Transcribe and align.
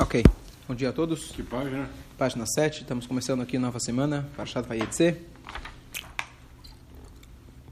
Ok. 0.00 0.24
Bom 0.66 0.74
dia 0.74 0.88
a 0.88 0.92
todos. 0.94 1.30
Que 1.30 1.42
página? 1.42 1.86
Página 2.16 2.46
7. 2.46 2.80
Estamos 2.80 3.06
começando 3.06 3.42
aqui 3.42 3.58
nova 3.58 3.78
semana. 3.78 4.26
Parashat 4.34 4.66
Vayetze. 4.66 5.14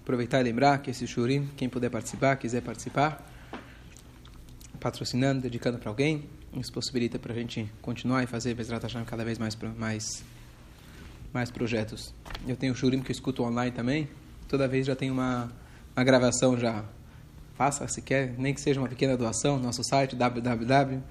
Aproveitar 0.03 0.43
e 0.43 0.45
lembrar 0.45 0.77
que 0.83 0.91
esse 0.91 1.07
shurim, 1.07 1.49
quem 1.57 1.71
puder 1.71 1.89
participar, 1.89 2.37
quiser 2.37 2.61
participar, 2.61 3.27
patrocinando, 4.79 5.41
dedicando 5.41 5.79
para 5.79 5.89
alguém, 5.89 6.29
isso 6.53 6.71
possibilita 6.71 7.19
para 7.19 7.33
a 7.33 7.35
gente 7.35 7.67
continuar 7.81 8.23
e 8.23 8.27
fazer 8.27 8.53
Bezrat 8.53 8.83
Hashem 8.83 9.07
cada 9.07 9.25
vez 9.25 9.39
mais, 9.39 9.57
mais, 9.79 10.23
mais 11.33 11.51
projetos. 11.51 12.13
Eu 12.47 12.57
tenho 12.57 12.75
o 12.75 12.77
shurim 12.77 13.01
que 13.01 13.11
eu 13.11 13.15
escuto 13.15 13.43
online 13.43 13.73
também. 13.73 14.07
Toda 14.47 14.69
vez 14.69 14.87
já 14.87 14.95
tem 14.95 15.11
uma, 15.11 15.51
uma 15.97 16.05
gravação 16.05 16.59
já. 16.59 16.85
Faça 17.55 17.89
se 17.89 18.03
quer, 18.03 18.35
nem 18.37 18.53
que 18.53 18.61
seja 18.61 18.79
uma 18.79 18.89
pequena 18.89 19.17
doação, 19.17 19.59
nosso 19.59 19.83
site 19.83 20.15
www 20.15 21.03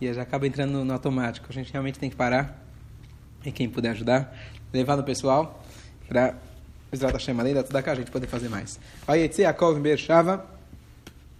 e 0.00 0.12
já 0.12 0.22
acaba 0.22 0.46
entrando 0.46 0.72
no, 0.72 0.84
no, 0.84 0.92
automático. 0.92 1.46
A 1.48 1.52
gente 1.52 1.72
realmente 1.72 1.98
tem 1.98 2.08
que 2.08 2.16
parar 2.16 2.62
e 3.44 3.52
quem 3.52 3.68
puder 3.68 3.90
ajudar, 3.90 4.36
levar 4.72 4.96
no 4.96 5.02
pessoal 5.02 5.62
para 6.08 6.34
Bezrat 6.90 7.12
Hashem 7.12 7.38
além 7.38 7.54
da 7.54 7.62
Tzedakah, 7.62 7.92
a 7.92 7.94
gente 7.94 8.10
poder 8.10 8.26
fazer 8.26 8.48
mais. 8.48 8.80
Vai 9.06 9.20
Yetze 9.20 9.42
Yaakov 9.42 9.78
em 9.78 9.82
Beersheva, 9.82 10.46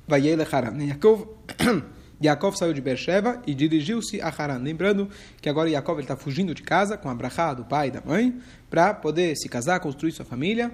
vai 0.07 0.21
Yele 0.21 0.47
Haran. 0.51 0.77
Yaakov, 0.85 1.27
Yaakov 2.23 2.57
saiu 2.57 2.75
de 2.75 2.81
Beersheba 2.81 3.41
e 3.47 3.55
dirigiu-se 3.55 4.21
a 4.21 4.29
Haran. 4.29 4.59
Lembrando 4.59 5.09
que 5.41 5.49
agora 5.49 5.71
Yaakov 5.71 6.01
está 6.01 6.17
fugindo 6.17 6.55
de 6.55 6.63
casa 6.63 6.97
com 6.99 7.09
a 7.09 7.15
brachá 7.15 7.55
do 7.55 7.65
pai 7.65 7.89
e 7.89 7.91
da 7.91 8.03
mãe 8.05 8.39
para 8.69 8.93
poder 8.93 9.37
se 9.37 9.49
casar, 9.49 9.81
construir 9.81 10.13
sua 10.13 10.25
família 10.25 10.71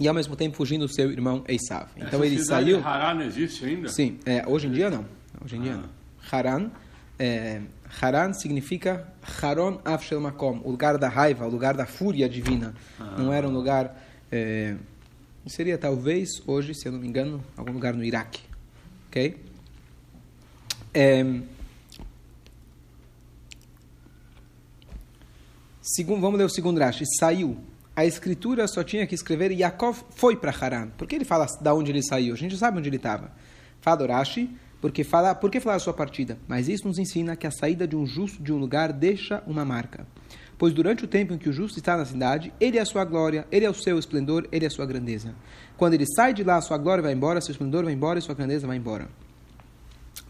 e 0.00 0.08
ao 0.08 0.14
mesmo 0.14 0.34
tempo 0.34 0.56
fugindo 0.56 0.86
do 0.86 0.92
seu 0.92 1.10
irmão 1.10 1.44
Esav. 1.46 1.88
Então 1.96 2.20
Essa 2.20 2.26
ele 2.26 2.42
saiu. 2.42 2.80
Haran 2.86 3.24
existe 3.24 3.64
ainda? 3.64 3.88
Sim, 3.88 4.18
é, 4.24 4.44
hoje 4.46 4.66
em 4.66 4.72
dia 4.72 4.90
não. 4.90 5.04
Hoje 5.44 5.56
em 5.56 5.60
dia 5.60 5.74
Ah. 5.74 5.76
não. 5.76 6.03
Haran, 6.30 6.70
é, 7.18 7.60
Haran 8.00 8.32
significa 8.32 9.06
Haron 9.40 9.80
Afshel 9.84 10.20
Makom, 10.20 10.60
o 10.64 10.70
lugar 10.70 10.98
da 10.98 11.08
raiva, 11.08 11.46
o 11.46 11.50
lugar 11.50 11.74
da 11.74 11.86
fúria 11.86 12.28
divina. 12.28 12.74
Não 13.16 13.32
era 13.32 13.48
um 13.48 13.52
lugar. 13.52 13.96
É, 14.30 14.76
seria 15.46 15.78
talvez 15.78 16.42
hoje, 16.46 16.74
se 16.74 16.86
eu 16.86 16.92
não 16.92 16.98
me 16.98 17.06
engano, 17.06 17.42
algum 17.56 17.72
lugar 17.72 17.94
no 17.94 18.04
Iraque. 18.04 18.42
Ok? 19.08 19.36
É, 20.92 21.24
segundo, 25.80 26.20
vamos 26.20 26.38
ler 26.38 26.44
o 26.44 26.50
segundo 26.50 26.78
Rashi. 26.78 27.04
Saiu. 27.18 27.56
A 27.96 28.04
escritura 28.04 28.66
só 28.66 28.82
tinha 28.82 29.06
que 29.06 29.14
escrever 29.14 29.52
Yaakov 29.52 30.02
foi 30.16 30.34
para 30.34 30.50
Haran. 30.50 30.88
Por 30.88 31.06
que 31.06 31.14
ele 31.14 31.24
fala 31.24 31.46
da 31.60 31.72
onde 31.72 31.92
ele 31.92 32.02
saiu? 32.02 32.34
A 32.34 32.36
gente 32.36 32.56
sabe 32.56 32.78
onde 32.78 32.88
ele 32.88 32.96
estava. 32.96 33.30
Fala 33.80 34.02
o 34.02 34.08
Rashi, 34.08 34.50
porque 34.84 35.02
fala, 35.02 35.34
por 35.34 35.50
que 35.50 35.60
falar 35.60 35.76
a 35.76 35.78
sua 35.78 35.94
partida? 35.94 36.36
Mas 36.46 36.68
isso 36.68 36.86
nos 36.86 36.98
ensina 36.98 37.34
que 37.34 37.46
a 37.46 37.50
saída 37.50 37.88
de 37.88 37.96
um 37.96 38.04
justo 38.04 38.42
de 38.42 38.52
um 38.52 38.58
lugar 38.58 38.92
deixa 38.92 39.42
uma 39.46 39.64
marca. 39.64 40.06
Pois 40.58 40.74
durante 40.74 41.06
o 41.06 41.08
tempo 41.08 41.32
em 41.32 41.38
que 41.38 41.48
o 41.48 41.52
justo 41.54 41.78
está 41.78 41.96
na 41.96 42.04
cidade, 42.04 42.52
ele 42.60 42.76
é 42.76 42.82
a 42.82 42.84
sua 42.84 43.02
glória, 43.02 43.46
ele 43.50 43.64
é 43.64 43.70
o 43.70 43.72
seu 43.72 43.98
esplendor, 43.98 44.46
ele 44.52 44.66
é 44.66 44.68
a 44.68 44.70
sua 44.70 44.84
grandeza. 44.84 45.34
Quando 45.78 45.94
ele 45.94 46.04
sai 46.14 46.34
de 46.34 46.44
lá, 46.44 46.56
a 46.56 46.60
sua 46.60 46.76
glória 46.76 47.00
vai 47.00 47.14
embora, 47.14 47.40
seu 47.40 47.52
esplendor 47.52 47.84
vai 47.84 47.94
embora 47.94 48.18
e 48.18 48.22
sua 48.22 48.34
grandeza 48.34 48.66
vai 48.66 48.76
embora. 48.76 49.08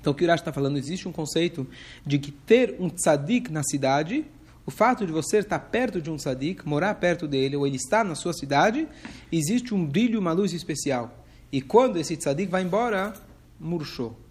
Então 0.00 0.12
o 0.12 0.14
que 0.14 0.22
o 0.22 0.24
Urash 0.24 0.40
está 0.40 0.52
falando, 0.52 0.76
existe 0.76 1.08
um 1.08 1.12
conceito 1.12 1.66
de 2.06 2.20
que 2.20 2.30
ter 2.30 2.76
um 2.78 2.88
tzadik 2.88 3.50
na 3.50 3.64
cidade, 3.64 4.24
o 4.64 4.70
fato 4.70 5.04
de 5.04 5.10
você 5.10 5.38
estar 5.38 5.58
perto 5.58 6.00
de 6.00 6.12
um 6.12 6.16
tzadik, 6.16 6.64
morar 6.64 6.94
perto 6.94 7.26
dele, 7.26 7.56
ou 7.56 7.66
ele 7.66 7.74
estar 7.74 8.04
na 8.04 8.14
sua 8.14 8.32
cidade, 8.32 8.86
existe 9.32 9.74
um 9.74 9.84
brilho, 9.84 10.20
uma 10.20 10.30
luz 10.30 10.52
especial. 10.52 11.24
E 11.50 11.60
quando 11.60 11.96
esse 11.96 12.16
tzadik 12.16 12.52
vai 12.52 12.62
embora, 12.62 13.14
murchou. 13.58 14.22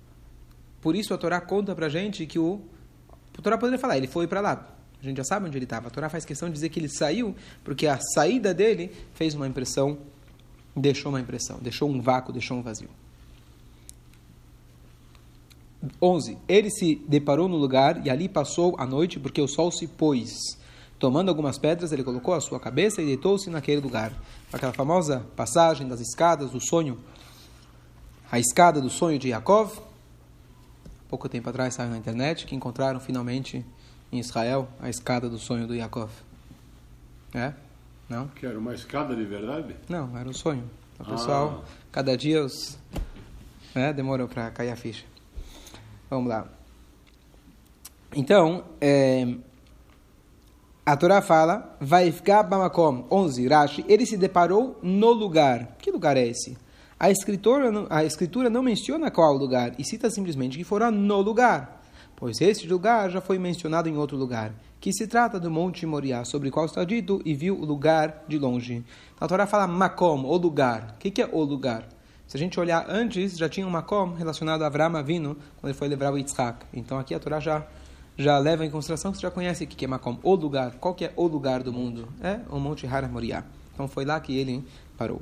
Por 0.83 0.97
isso 0.97 1.13
a 1.13 1.17
Torá 1.17 1.39
conta 1.39 1.73
pra 1.73 1.87
gente 1.87 2.25
que 2.25 2.37
o. 2.37 2.59
A 3.37 3.41
Torá 3.41 3.57
poderia 3.57 3.79
falar, 3.79 3.95
ele 3.95 4.05
foi 4.05 4.27
para 4.27 4.41
lá. 4.41 4.67
A 5.01 5.05
gente 5.05 5.15
já 5.15 5.23
sabe 5.23 5.47
onde 5.47 5.57
ele 5.57 5.63
estava. 5.63 5.87
A 5.87 5.89
Torá 5.89 6.09
faz 6.09 6.25
questão 6.25 6.49
de 6.49 6.53
dizer 6.53 6.67
que 6.67 6.77
ele 6.77 6.89
saiu, 6.89 7.33
porque 7.63 7.87
a 7.87 7.97
saída 8.13 8.53
dele 8.53 8.91
fez 9.13 9.33
uma 9.33 9.47
impressão, 9.47 9.97
deixou 10.75 11.09
uma 11.09 11.21
impressão, 11.21 11.57
deixou 11.61 11.89
um 11.89 12.01
vácuo, 12.01 12.33
deixou 12.33 12.57
um 12.57 12.61
vazio. 12.61 12.89
11. 16.01 16.37
Ele 16.49 16.69
se 16.69 16.95
deparou 17.07 17.47
no 17.47 17.55
lugar 17.55 18.05
e 18.05 18.09
ali 18.09 18.27
passou 18.27 18.75
a 18.77 18.85
noite 18.85 19.21
porque 19.21 19.41
o 19.41 19.47
sol 19.47 19.71
se 19.71 19.87
pôs. 19.87 20.33
Tomando 20.99 21.29
algumas 21.29 21.57
pedras, 21.57 21.93
ele 21.93 22.03
colocou 22.03 22.33
a 22.33 22.41
sua 22.41 22.59
cabeça 22.59 23.01
e 23.01 23.05
deitou-se 23.05 23.49
naquele 23.49 23.79
lugar. 23.79 24.11
Aquela 24.51 24.73
famosa 24.73 25.25
passagem 25.33 25.87
das 25.87 26.01
escadas 26.01 26.51
do 26.51 26.59
sonho, 26.59 26.97
a 28.29 28.37
escada 28.37 28.81
do 28.81 28.89
sonho 28.89 29.17
de 29.17 29.29
Yaakov. 29.29 29.92
Pouco 31.13 31.29
tempo 31.29 31.47
atrás 31.47 31.75
saiu 31.75 31.91
na 31.91 31.97
internet 31.99 32.43
que 32.43 32.55
encontraram 32.55 32.99
finalmente 32.99 33.63
em 34.11 34.17
Israel 34.17 34.67
a 34.79 34.89
escada 34.89 35.29
do 35.29 35.37
sonho 35.37 35.67
do 35.67 35.75
Yaakov. 35.75 36.09
É? 37.35 37.53
Não? 38.09 38.29
Que 38.29 38.47
era 38.47 38.57
uma 38.57 38.73
escada 38.73 39.15
de 39.15 39.23
verdade? 39.23 39.75
Não, 39.87 40.17
era 40.17 40.27
um 40.27 40.33
sonho. 40.33 40.67
O 40.99 41.05
pessoal, 41.05 41.63
cada 41.91 42.17
dia 42.17 42.43
os. 42.43 42.79
Né, 43.75 43.93
demorou 43.93 44.27
para 44.27 44.49
cair 44.49 44.71
a 44.71 44.75
ficha. 44.75 45.05
Vamos 46.09 46.29
lá. 46.29 46.47
Então, 48.15 48.65
é, 48.81 49.35
a 50.83 50.97
Torá 50.97 51.21
fala, 51.21 51.77
vai 51.79 52.11
ficar 52.11 52.41
Bamakom 52.41 53.05
11, 53.11 53.47
Rashi, 53.49 53.85
ele 53.87 54.07
se 54.07 54.17
deparou 54.17 54.79
no 54.81 55.11
lugar. 55.11 55.75
Que 55.77 55.91
lugar 55.91 56.17
é 56.17 56.25
esse? 56.25 56.57
A 57.03 57.11
escritura, 57.11 57.69
não- 57.69 57.85
a 57.89 58.05
escritura 58.05 58.49
não 58.49 58.63
menciona 58.63 59.11
qual 59.11 59.35
lugar, 59.35 59.73
e 59.77 59.83
cita 59.83 60.09
simplesmente 60.09 60.57
que 60.57 60.63
fora 60.63 60.89
no 60.89 61.19
lugar. 61.19 61.83
Pois 62.15 62.39
esse 62.39 62.65
lugar 62.65 63.09
já 63.09 63.19
foi 63.19 63.37
mencionado 63.37 63.89
em 63.89 63.97
outro 63.97 64.15
lugar, 64.15 64.53
que 64.79 64.93
se 64.93 65.05
trata 65.05 65.37
do 65.37 65.51
Monte 65.51 65.85
Moriá, 65.85 66.23
sobre 66.23 66.47
o 66.47 66.51
qual 66.53 66.65
está 66.65 66.85
dito, 66.85 67.21
e 67.25 67.33
viu 67.33 67.59
o 67.59 67.65
lugar 67.65 68.23
de 68.25 68.39
longe. 68.39 68.85
A 69.19 69.27
Torá 69.27 69.45
fala 69.45 69.67
Makom, 69.67 70.23
o 70.23 70.37
lugar. 70.37 70.95
O 70.95 70.97
que, 70.97 71.21
é 71.21 71.29
o 71.29 71.43
lugar? 71.43 71.89
Se 72.25 72.37
a 72.37 72.39
gente 72.39 72.57
olhar 72.57 72.85
antes, 72.87 73.37
já 73.37 73.49
tinha 73.49 73.67
um 73.67 73.69
Makom 73.69 74.13
relacionado 74.13 74.61
a 74.61 74.67
Avram 74.67 74.95
Avinu, 74.95 75.35
quando 75.59 75.71
ele 75.71 75.73
foi 75.73 75.89
levar 75.89 76.13
o 76.13 76.17
Yitzhak. 76.17 76.65
Então 76.73 76.97
aqui 76.97 77.13
a 77.13 77.19
Torá 77.19 77.41
já, 77.41 77.67
já 78.17 78.37
leva 78.37 78.65
em 78.65 78.71
consideração 78.71 79.11
que 79.11 79.17
você 79.17 79.23
já 79.23 79.31
conhece 79.31 79.65
o 79.65 79.67
que 79.67 79.83
é 79.83 79.87
Makom, 79.89 80.17
o 80.23 80.35
lugar. 80.35 80.75
Qual 80.75 80.93
que 80.93 81.03
é 81.03 81.11
o 81.17 81.27
lugar 81.27 81.63
do 81.63 81.73
mundo? 81.73 82.07
É 82.21 82.39
o 82.49 82.57
Monte 82.61 82.87
Har 82.87 83.11
Moriá. 83.11 83.43
Então 83.73 83.89
foi 83.89 84.05
lá 84.05 84.17
que 84.21 84.37
ele 84.37 84.65
parou. 84.97 85.21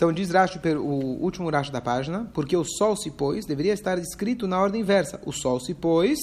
Então 0.00 0.14
diz 0.14 0.30
Rashi, 0.30 0.58
o 0.78 1.22
último 1.22 1.50
Rashi 1.50 1.70
da 1.70 1.78
página, 1.78 2.26
porque 2.32 2.56
o 2.56 2.64
sol 2.64 2.96
se 2.96 3.10
pôs, 3.10 3.44
deveria 3.44 3.74
estar 3.74 3.98
escrito 3.98 4.48
na 4.48 4.58
ordem 4.58 4.80
inversa. 4.80 5.20
O 5.26 5.30
sol 5.30 5.60
se 5.60 5.74
pôs 5.74 6.18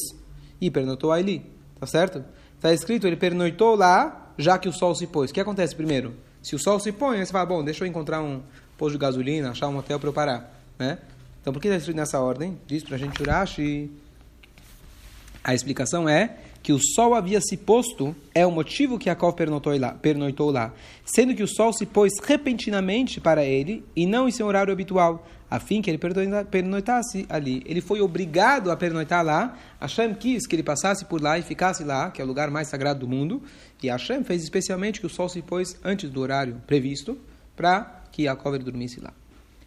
e 0.60 0.72
pernoitou 0.72 1.12
ali. 1.12 1.46
Tá 1.80 1.86
certo? 1.86 2.26
Está 2.56 2.74
escrito, 2.74 3.06
ele 3.06 3.16
pernoitou 3.16 3.76
lá, 3.76 4.34
já 4.36 4.58
que 4.58 4.68
o 4.68 4.74
sol 4.74 4.96
se 4.96 5.06
pôs. 5.06 5.30
O 5.30 5.34
que 5.36 5.40
acontece 5.40 5.76
primeiro? 5.76 6.16
Se 6.42 6.56
o 6.56 6.60
sol 6.60 6.80
se 6.80 6.92
põe, 6.92 7.24
você 7.24 7.32
fala, 7.32 7.46
bom, 7.46 7.64
deixa 7.64 7.84
eu 7.84 7.88
encontrar 7.88 8.20
um 8.20 8.42
posto 8.80 8.94
de 8.94 8.98
gasolina, 8.98 9.52
achar 9.52 9.68
um 9.68 9.78
hotel 9.78 10.00
para 10.00 10.10
eu 10.10 10.14
parar. 10.14 10.60
Né? 10.80 10.98
Então 11.40 11.54
por 11.54 11.62
que 11.62 11.68
está 11.68 11.78
escrito 11.78 11.98
nessa 11.98 12.20
ordem? 12.20 12.60
Diz 12.66 12.84
para 12.84 12.96
a 12.96 12.98
gente 12.98 13.22
Rashi. 13.22 13.92
A 15.44 15.54
explicação 15.54 16.10
é 16.10 16.36
que 16.68 16.74
o 16.74 16.80
sol 16.84 17.16
havia 17.16 17.40
se 17.40 17.56
posto, 17.56 18.14
é 18.36 18.46
o 18.46 18.52
motivo 18.52 19.00
que 19.00 19.06
Jacob 19.06 19.34
pernoitou 19.34 19.72
lá, 19.80 19.96
lá, 20.52 20.74
sendo 21.06 21.34
que 21.34 21.42
o 21.42 21.48
sol 21.48 21.72
se 21.72 21.86
pôs 21.86 22.12
repentinamente 22.22 23.22
para 23.22 23.42
ele 23.46 23.86
e 23.96 24.06
não 24.06 24.28
em 24.28 24.32
seu 24.32 24.46
horário 24.46 24.74
habitual, 24.74 25.26
a 25.50 25.62
fim 25.62 25.82
que 25.82 25.90
ele 25.90 25.98
pernoita- 25.98 26.44
pernoitasse 26.44 27.26
ali. 27.30 27.64
Ele 27.66 27.80
foi 27.80 28.02
obrigado 28.02 28.70
a 28.70 28.76
pernoitar 28.76 29.24
lá, 29.24 29.58
Hashem 29.80 30.14
quis 30.14 30.46
que 30.46 30.58
ele 30.58 30.64
passasse 30.64 31.06
por 31.06 31.22
lá 31.22 31.40
e 31.40 31.42
ficasse 31.42 31.86
lá, 31.86 32.12
que 32.12 32.22
é 32.22 32.26
o 32.26 32.28
lugar 32.28 32.52
mais 32.52 32.68
sagrado 32.68 33.00
do 33.00 33.08
mundo, 33.08 33.42
e 33.82 33.88
Hashem 33.88 34.26
fez 34.26 34.44
especialmente 34.44 35.00
que 35.00 35.06
o 35.06 35.10
sol 35.10 35.30
se 35.30 35.42
pôs 35.42 35.80
antes 35.86 36.10
do 36.10 36.20
horário 36.20 36.62
previsto, 36.68 37.18
para 37.56 38.04
que 38.12 38.24
Jacob 38.26 38.58
dormisse 38.58 39.00
lá. 39.00 39.14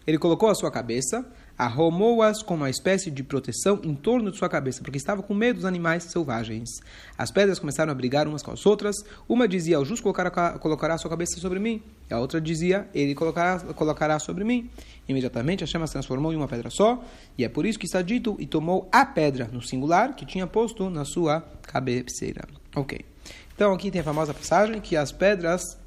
Ele 0.05 0.19
colocou 0.19 0.49
a 0.49 0.53
sua 0.53 0.69
cabeça, 0.69 1.25
arrumou-as 1.61 2.41
com 2.41 2.55
uma 2.55 2.71
espécie 2.71 3.11
de 3.11 3.21
proteção 3.21 3.79
em 3.83 3.93
torno 3.93 4.31
de 4.31 4.37
sua 4.37 4.49
cabeça, 4.49 4.81
porque 4.81 4.97
estava 4.97 5.21
com 5.21 5.31
medo 5.35 5.57
dos 5.57 5.65
animais 5.65 6.05
selvagens. 6.05 6.81
As 7.15 7.29
pedras 7.29 7.59
começaram 7.59 7.91
a 7.91 7.93
brigar 7.93 8.27
umas 8.27 8.41
com 8.41 8.49
as 8.49 8.65
outras. 8.65 8.95
Uma 9.29 9.47
dizia, 9.47 9.79
o 9.79 9.85
justo 9.85 10.01
colocará, 10.01 10.57
colocará 10.57 10.97
sua 10.97 11.11
cabeça 11.11 11.39
sobre 11.39 11.59
mim. 11.59 11.83
E 12.09 12.13
a 12.15 12.19
outra 12.19 12.41
dizia, 12.41 12.89
ele 12.95 13.13
colocará, 13.13 13.59
colocará 13.75 14.17
sobre 14.17 14.43
mim. 14.43 14.71
Imediatamente 15.07 15.63
a 15.63 15.67
chama 15.67 15.85
se 15.85 15.93
transformou 15.93 16.33
em 16.33 16.35
uma 16.35 16.47
pedra 16.47 16.71
só, 16.71 17.03
e 17.37 17.45
é 17.45 17.49
por 17.49 17.63
isso 17.63 17.77
que 17.77 17.85
está 17.85 18.01
dito, 18.01 18.35
e 18.39 18.47
tomou 18.47 18.89
a 18.91 19.05
pedra, 19.05 19.47
no 19.53 19.61
singular, 19.61 20.15
que 20.15 20.25
tinha 20.25 20.47
posto 20.47 20.89
na 20.89 21.05
sua 21.05 21.41
cabeceira. 21.61 22.41
Ok. 22.75 23.05
Então 23.53 23.71
aqui 23.71 23.91
tem 23.91 24.01
a 24.01 24.03
famosa 24.03 24.33
passagem 24.33 24.81
que 24.81 24.97
as 24.97 25.11
pedras 25.11 25.77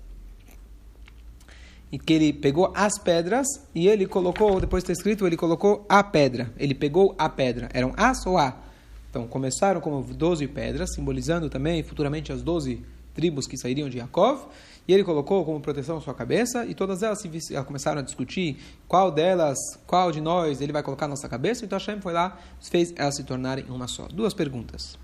e 1.95 1.99
que 1.99 2.13
ele 2.13 2.33
pegou 2.33 2.73
as 2.75 2.99
pedras 2.99 3.47
e 3.73 3.87
ele 3.87 4.05
colocou, 4.05 4.61
depois 4.61 4.83
está 4.83 4.93
escrito, 4.93 5.25
ele 5.29 5.37
colocou 5.37 5.87
a 5.89 6.03
pedra. 6.03 6.53
Ele 6.59 6.75
pegou 6.75 7.15
a 7.17 7.29
pedra. 7.29 7.69
Eram 7.73 7.93
as 7.97 8.27
ou 8.27 8.37
a? 8.37 8.61
Então 9.09 9.29
começaram 9.29 9.81
como 9.81 10.03
12 10.03 10.49
pedras, 10.49 10.93
simbolizando 10.93 11.49
também 11.49 11.85
futuramente 11.85 12.33
as 12.33 12.43
12 12.43 12.85
tribos 13.15 13.47
que 13.47 13.57
sairiam 13.57 13.89
de 13.89 13.99
Yaakov, 13.99 14.49
e 14.89 14.93
ele 14.93 15.05
colocou 15.05 15.45
como 15.45 15.61
proteção 15.61 15.99
a 15.99 16.01
sua 16.01 16.15
cabeça, 16.15 16.67
e 16.67 16.75
todas 16.75 17.01
elas 17.01 17.21
se, 17.21 17.31
começaram 17.65 18.01
a 18.01 18.03
discutir 18.03 18.57
qual 18.89 19.13
delas, 19.13 19.57
qual 19.87 20.11
de 20.11 20.21
nós 20.21 20.61
ele 20.61 20.73
vai 20.73 20.83
colocar 20.83 21.07
na 21.07 21.11
nossa 21.11 21.29
cabeça, 21.29 21.65
então 21.65 21.79
Hashem 21.79 22.01
foi 22.01 22.13
lá 22.13 22.37
fez 22.61 22.93
elas 22.97 23.15
se 23.15 23.23
tornarem 23.23 23.67
uma 23.69 23.87
só. 23.87 24.09
Duas 24.09 24.35
perguntas. 24.35 24.95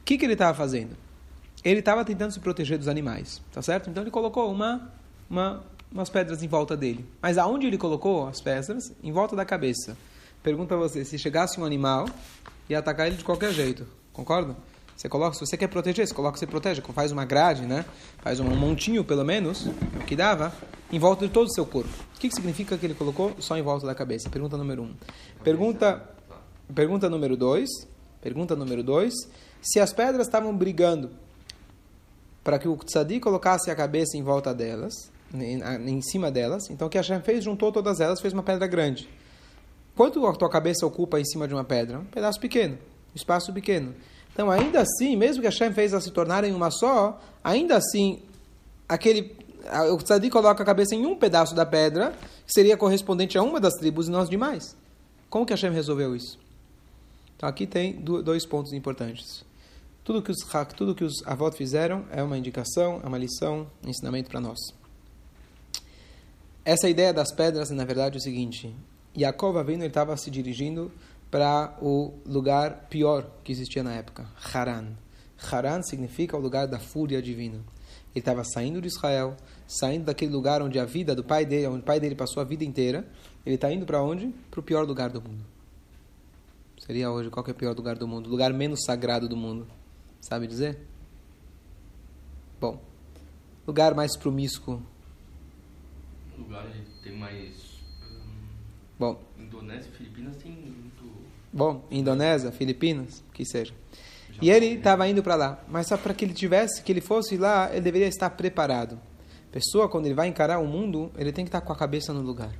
O 0.00 0.04
que, 0.04 0.18
que 0.18 0.26
ele 0.26 0.32
estava 0.32 0.52
fazendo? 0.52 0.96
Ele 1.62 1.78
estava 1.78 2.04
tentando 2.04 2.32
se 2.32 2.40
proteger 2.40 2.76
dos 2.76 2.88
animais, 2.88 3.40
tá 3.52 3.62
certo? 3.62 3.88
Então 3.88 4.02
ele 4.02 4.10
colocou 4.10 4.50
uma, 4.50 4.90
uma, 5.30 5.62
umas 5.92 6.10
pedras 6.10 6.42
em 6.42 6.48
volta 6.48 6.76
dele. 6.76 7.06
Mas 7.22 7.38
aonde 7.38 7.66
ele 7.66 7.78
colocou 7.78 8.26
as 8.26 8.40
pedras? 8.40 8.92
Em 9.02 9.12
volta 9.12 9.36
da 9.36 9.44
cabeça. 9.44 9.96
Pergunta 10.42 10.74
a 10.74 10.78
você, 10.78 11.04
se 11.04 11.18
chegasse 11.18 11.60
um 11.60 11.64
animal, 11.64 12.06
ia 12.68 12.78
atacar 12.78 13.06
ele 13.06 13.16
de 13.16 13.24
qualquer 13.24 13.52
jeito, 13.52 13.86
concorda? 14.12 14.56
Você 14.96 15.08
coloca, 15.08 15.34
se 15.34 15.40
você 15.40 15.56
quer 15.56 15.68
proteger, 15.68 16.06
você 16.06 16.12
coloca, 16.12 16.38
você 16.38 16.46
protege, 16.46 16.82
faz 16.92 17.10
uma 17.10 17.24
grade, 17.24 17.62
né? 17.62 17.86
Faz 18.18 18.38
um 18.38 18.44
montinho, 18.44 19.02
pelo 19.02 19.24
menos, 19.24 19.66
o 19.66 20.04
que 20.06 20.14
dava, 20.14 20.52
em 20.92 20.98
volta 20.98 21.26
de 21.26 21.32
todo 21.32 21.46
o 21.46 21.54
seu 21.54 21.64
corpo. 21.64 21.88
O 22.14 22.18
que, 22.18 22.28
que 22.28 22.34
significa 22.34 22.76
que 22.76 22.84
ele 22.84 22.94
colocou 22.94 23.34
só 23.38 23.56
em 23.56 23.62
volta 23.62 23.86
da 23.86 23.94
cabeça? 23.94 24.28
Pergunta 24.28 24.58
número 24.58 24.82
um. 24.82 24.94
Pergunta, 25.42 26.06
pergunta 26.74 27.08
número 27.08 27.34
dois. 27.34 27.70
Pergunta 28.20 28.54
número 28.54 28.82
dois. 28.82 29.14
Se 29.62 29.80
as 29.80 29.90
pedras 29.90 30.26
estavam 30.26 30.54
brigando 30.54 31.10
para 32.44 32.58
que 32.58 32.68
o 32.68 32.76
tzadik 32.76 33.20
colocasse 33.20 33.70
a 33.70 33.74
cabeça 33.74 34.18
em 34.18 34.22
volta 34.22 34.52
delas, 34.54 35.10
em, 35.34 36.02
cima 36.02 36.30
delas, 36.30 36.68
então 36.70 36.88
o 36.88 36.90
que 36.90 36.98
Hashem 36.98 37.20
fez? 37.20 37.44
Juntou 37.44 37.70
todas 37.70 38.00
elas, 38.00 38.20
fez 38.20 38.32
uma 38.32 38.42
pedra 38.42 38.66
grande. 38.66 39.08
Quanto 39.94 40.26
a 40.26 40.32
tua 40.32 40.48
cabeça 40.48 40.86
ocupa 40.86 41.20
em 41.20 41.24
cima 41.24 41.46
de 41.46 41.54
uma 41.54 41.64
pedra? 41.64 41.98
Um 41.98 42.04
pedaço 42.04 42.40
pequeno, 42.40 42.74
um 42.74 43.16
espaço 43.16 43.52
pequeno. 43.52 43.94
Então, 44.32 44.50
ainda 44.50 44.80
assim, 44.80 45.16
mesmo 45.16 45.42
que 45.42 45.48
Hashem 45.48 45.72
fez 45.72 45.92
elas 45.92 46.04
se 46.04 46.10
tornarem 46.10 46.54
uma 46.54 46.70
só, 46.70 47.20
ainda 47.42 47.76
assim, 47.76 48.22
aquele, 48.88 49.36
o 49.92 49.96
tzadik 49.98 50.30
coloca 50.30 50.62
a 50.62 50.66
cabeça 50.66 50.94
em 50.94 51.04
um 51.04 51.16
pedaço 51.16 51.54
da 51.54 51.66
pedra, 51.66 52.14
que 52.46 52.52
seria 52.52 52.76
correspondente 52.76 53.36
a 53.36 53.42
uma 53.42 53.60
das 53.60 53.74
tribos 53.74 54.08
e 54.08 54.10
nós 54.10 54.28
demais. 54.28 54.76
Como 55.28 55.44
que 55.44 55.52
Hashem 55.52 55.72
resolveu 55.72 56.16
isso? 56.16 56.38
Então, 57.36 57.48
aqui 57.48 57.66
tem 57.66 58.00
dois 58.00 58.46
pontos 58.46 58.72
importantes. 58.72 59.44
Tudo 60.04 60.22
que 60.22 60.30
os, 60.30 60.38
tudo 60.76 60.94
que 60.94 61.04
os 61.04 61.22
avós 61.26 61.56
fizeram 61.56 62.04
é 62.10 62.22
uma 62.22 62.38
indicação, 62.38 63.00
é 63.04 63.06
uma 63.06 63.18
lição, 63.18 63.66
um 63.84 63.90
ensinamento 63.90 64.30
para 64.30 64.40
nós. 64.40 64.58
Essa 66.64 66.88
ideia 66.88 67.12
das 67.12 67.32
pedras, 67.34 67.70
na 67.70 67.84
verdade, 67.84 68.16
é 68.16 68.18
o 68.18 68.22
seguinte. 68.22 68.74
Yaakov 69.16 69.56
ele 69.68 69.86
estava 69.86 70.16
se 70.16 70.30
dirigindo 70.30 70.92
para 71.30 71.76
o 71.80 72.14
lugar 72.26 72.86
pior 72.88 73.30
que 73.42 73.52
existia 73.52 73.82
na 73.82 73.94
época, 73.94 74.26
Haran. 74.52 74.92
Haran 75.50 75.82
significa 75.82 76.36
o 76.36 76.40
lugar 76.40 76.66
da 76.66 76.78
fúria 76.78 77.22
divina. 77.22 77.56
Ele 78.12 78.20
estava 78.20 78.42
saindo 78.44 78.80
de 78.80 78.88
Israel, 78.88 79.36
saindo 79.66 80.04
daquele 80.04 80.32
lugar 80.32 80.60
onde 80.60 80.78
a 80.78 80.84
vida 80.84 81.14
do 81.14 81.24
pai 81.24 81.46
dele, 81.46 81.66
onde 81.68 81.80
o 81.80 81.84
pai 81.84 82.00
dele 82.00 82.14
passou 82.14 82.40
a 82.40 82.44
vida 82.44 82.64
inteira. 82.64 83.08
Ele 83.46 83.54
está 83.54 83.72
indo 83.72 83.86
para 83.86 84.02
onde? 84.02 84.34
Para 84.50 84.60
o 84.60 84.62
pior 84.62 84.86
lugar 84.86 85.10
do 85.10 85.22
mundo. 85.22 85.44
Seria 86.78 87.10
hoje 87.10 87.30
qual 87.30 87.46
é 87.46 87.50
o 87.50 87.54
pior 87.54 87.74
lugar 87.76 87.96
do 87.96 88.06
mundo? 88.08 88.26
O 88.26 88.30
lugar 88.30 88.52
menos 88.52 88.84
sagrado 88.84 89.28
do 89.28 89.36
mundo. 89.36 89.66
Sabe 90.20 90.46
dizer? 90.46 90.78
Bom, 92.60 92.80
lugar 93.66 93.94
mais 93.94 94.16
promíscuo. 94.16 94.82
Lugar 96.40 96.66
tem 97.02 97.16
mais. 97.16 97.80
Hum, 98.02 98.32
Bom. 98.98 99.22
Indonésia 99.38 99.90
Filipinas 99.92 100.36
tem 100.36 100.80
Bom, 101.52 101.84
Indonésia, 101.90 102.52
Filipinas, 102.52 103.24
que 103.34 103.44
seja. 103.44 103.74
E 104.40 104.50
ele 104.50 104.66
estava 104.66 105.08
indo 105.08 105.22
para 105.22 105.34
lá, 105.34 105.64
mas 105.68 105.88
só 105.88 105.96
para 105.96 106.14
que 106.14 106.24
ele 106.24 106.32
tivesse, 106.32 106.82
que 106.82 106.92
ele 106.92 107.00
fosse 107.00 107.36
lá, 107.36 107.68
ele 107.72 107.80
deveria 107.80 108.06
estar 108.06 108.30
preparado. 108.30 109.00
Pessoa, 109.50 109.88
quando 109.88 110.06
ele 110.06 110.14
vai 110.14 110.28
encarar 110.28 110.60
o 110.60 110.66
mundo, 110.66 111.10
ele 111.18 111.32
tem 111.32 111.44
que 111.44 111.48
estar 111.48 111.60
com 111.60 111.72
a 111.72 111.76
cabeça 111.76 112.12
no 112.12 112.22
lugar. 112.22 112.52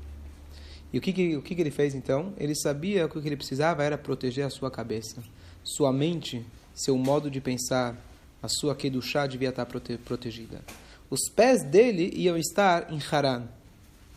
E 0.93 0.99
o 0.99 1.01
que, 1.01 1.13
que 1.13 1.37
o 1.37 1.43
que, 1.43 1.55
que 1.55 1.61
ele 1.61 1.71
fez 1.71 1.95
então? 1.95 2.35
Ele 2.37 2.55
sabia 2.55 3.09
que 3.09 3.17
o 3.17 3.23
que 3.23 3.29
ele 3.29 3.37
precisava 3.37 3.85
era 3.85 3.97
proteger 3.97 4.45
a 4.45 4.51
sua 4.51 4.73
cabeça. 4.73 5.23
Sua 5.63 5.93
mente, 5.93 6.45
seu 6.75 6.99
modo 6.99 7.31
de 7.31 7.41
pensar, 7.41 7.97
a 8.43 8.49
sua 8.49 8.77
chá 9.01 9.27
devia 9.29 9.51
estar 9.51 9.65
prote 9.67 9.97
protegida. 9.99 10.65
Os 11.09 11.31
pés 11.35 11.63
dele 11.63 12.13
iam 12.17 12.37
estar 12.37 12.93
em 12.93 12.99
Haran, 13.11 13.47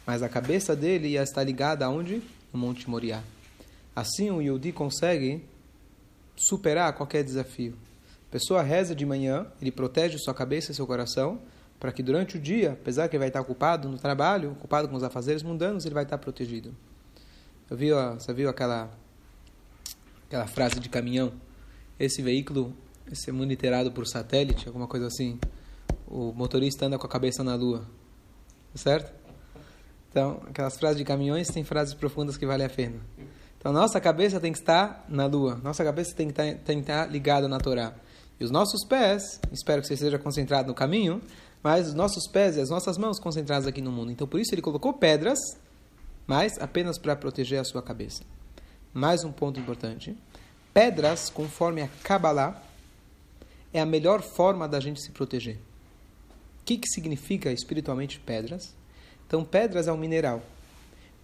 mas 0.05 0.21
a 0.21 0.29
cabeça 0.29 0.75
dele 0.75 1.09
ia 1.09 1.23
estar 1.23 1.43
ligada 1.43 1.85
aonde? 1.85 2.21
No 2.51 2.59
Monte 2.59 2.89
Moriá. 2.89 3.21
Assim 3.95 4.29
o 4.31 4.41
Yudi 4.41 4.71
consegue 4.71 5.43
superar 6.35 6.93
qualquer 6.93 7.23
desafio. 7.23 7.75
A 8.29 8.31
pessoa 8.31 8.61
reza 8.61 8.95
de 8.95 9.05
manhã, 9.05 9.47
ele 9.61 9.71
protege 9.71 10.17
sua 10.17 10.33
cabeça 10.33 10.71
e 10.71 10.75
seu 10.75 10.87
coração, 10.87 11.39
para 11.79 11.91
que 11.91 12.01
durante 12.01 12.37
o 12.37 12.39
dia, 12.39 12.73
apesar 12.73 13.07
que 13.07 13.15
ele 13.15 13.19
vai 13.19 13.27
estar 13.27 13.41
ocupado 13.41 13.89
no 13.89 13.97
trabalho, 13.97 14.51
ocupado 14.51 14.87
com 14.87 14.95
os 14.95 15.03
afazeres 15.03 15.43
mundanos, 15.43 15.85
ele 15.85 15.93
vai 15.93 16.03
estar 16.03 16.17
protegido. 16.17 16.75
Eu 17.69 17.77
vi, 17.77 17.91
você 17.91 18.33
viu 18.33 18.49
aquela, 18.49 18.89
aquela 20.27 20.47
frase 20.47 20.79
de 20.79 20.89
caminhão? 20.89 21.33
Esse 21.99 22.21
veículo 22.21 22.73
esse 23.11 23.29
é 23.29 23.33
monitorado 23.33 23.91
por 23.91 24.07
satélite, 24.07 24.67
alguma 24.67 24.87
coisa 24.87 25.07
assim. 25.07 25.39
O 26.07 26.31
motorista 26.31 26.85
anda 26.85 26.97
com 26.97 27.05
a 27.05 27.09
cabeça 27.09 27.43
na 27.43 27.55
lua. 27.55 27.85
Certo? 28.73 29.13
Então, 30.13 30.43
aquelas 30.47 30.77
frases 30.77 30.97
de 30.97 31.03
caminhões 31.03 31.47
têm 31.47 31.63
frases 31.63 31.95
profundas 31.95 32.37
que 32.37 32.45
valem 32.45 32.67
a 32.67 32.69
pena. 32.69 32.99
Então, 33.57 33.73
nossa 33.73 33.99
cabeça 33.99 34.39
tem 34.39 34.51
que 34.51 34.59
estar 34.59 35.03
na 35.09 35.25
lua, 35.25 35.55
nossa 35.55 35.83
cabeça 35.83 36.13
tem 36.13 36.27
que 36.27 36.33
estar, 36.33 36.63
tem 36.63 36.75
que 36.75 36.81
estar 36.83 37.07
ligada 37.07 37.47
na 37.47 37.57
Torá. 37.57 37.95
E 38.39 38.43
os 38.43 38.51
nossos 38.51 38.85
pés, 38.87 39.41
espero 39.51 39.81
que 39.81 39.87
você 39.87 39.95
esteja 39.95 40.19
concentrado 40.19 40.67
no 40.67 40.75
caminho, 40.75 41.19
mas 41.63 41.87
os 41.87 41.95
nossos 41.95 42.27
pés 42.27 42.57
e 42.57 42.61
as 42.61 42.69
nossas 42.69 42.95
mãos 42.95 43.19
concentradas 43.19 43.65
aqui 43.65 43.81
no 43.81 43.91
mundo. 43.91 44.11
Então, 44.11 44.27
por 44.27 44.39
isso 44.39 44.53
ele 44.53 44.61
colocou 44.61 44.93
pedras, 44.93 45.39
mas 46.27 46.59
apenas 46.59 46.99
para 46.99 47.15
proteger 47.15 47.59
a 47.59 47.63
sua 47.63 47.81
cabeça. 47.81 48.23
Mais 48.93 49.23
um 49.23 49.31
ponto 49.31 49.59
importante: 49.59 50.15
pedras, 50.71 51.31
conforme 51.31 51.81
a 51.81 51.87
Kabbalah, 52.03 52.61
é 53.73 53.81
a 53.81 53.85
melhor 53.85 54.21
forma 54.21 54.67
da 54.67 54.79
gente 54.79 55.01
se 55.01 55.09
proteger. 55.09 55.55
O 56.61 56.65
que, 56.65 56.77
que 56.77 56.87
significa 56.87 57.51
espiritualmente 57.51 58.19
pedras? 58.19 58.75
Então, 59.27 59.43
pedras 59.43 59.87
é 59.87 59.91
um 59.91 59.97
mineral. 59.97 60.41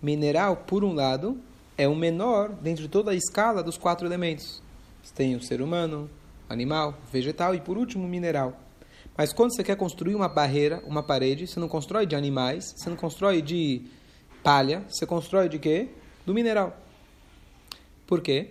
Mineral, 0.02 0.56
por 0.56 0.84
um 0.84 0.94
lado, 0.94 1.38
é 1.78 1.88
o 1.88 1.96
menor 1.96 2.50
dentro 2.50 2.84
de 2.84 2.90
toda 2.90 3.12
a 3.12 3.16
escala 3.16 3.64
dos 3.64 3.78
quatro 3.78 4.08
elementos. 4.08 4.62
Você 5.02 5.14
tem 5.14 5.36
o 5.36 5.42
ser 5.42 5.62
humano, 5.62 6.10
animal, 6.50 6.98
vegetal 7.12 7.56
e, 7.56 7.62
por 7.62 7.78
último, 7.78 8.08
mineral. 8.08 8.60
Mas 9.18 9.34
quando 9.34 9.54
você 9.54 9.64
quer 9.64 9.76
construir 9.76 10.16
uma 10.16 10.30
barreira, 10.30 10.82
uma 10.86 11.04
parede, 11.04 11.46
você 11.46 11.60
não 11.60 11.68
constrói 11.68 12.06
de 12.06 12.16
animais, 12.16 12.74
você 12.76 12.90
não 12.90 12.98
constrói 12.98 13.42
de 13.42 13.82
palha, 14.42 14.84
você 14.88 15.06
constrói 15.06 15.50
de 15.50 15.60
quê? 15.60 15.90
Do 16.26 16.34
mineral. 16.34 16.78
Por 18.08 18.22
quê? 18.22 18.50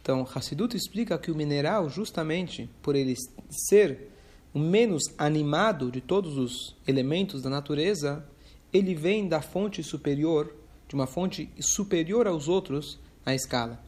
Então, 0.00 0.26
Hassidut 0.34 0.76
explica 0.76 1.18
que 1.18 1.30
o 1.30 1.34
mineral, 1.34 1.88
justamente 1.88 2.68
por 2.82 2.96
ele 2.96 3.14
ser 3.48 4.10
o 4.52 4.58
menos 4.58 5.04
animado 5.16 5.90
de 5.90 6.00
todos 6.00 6.36
os 6.36 6.76
elementos 6.86 7.40
da 7.40 7.48
natureza, 7.48 8.24
ele 8.72 8.94
vem 8.94 9.28
da 9.28 9.40
fonte 9.40 9.82
superior 9.82 10.54
de 10.88 10.94
uma 10.94 11.06
fonte 11.06 11.50
superior 11.60 12.26
aos 12.26 12.48
outros 12.48 12.98
na 13.24 13.34
escala. 13.34 13.82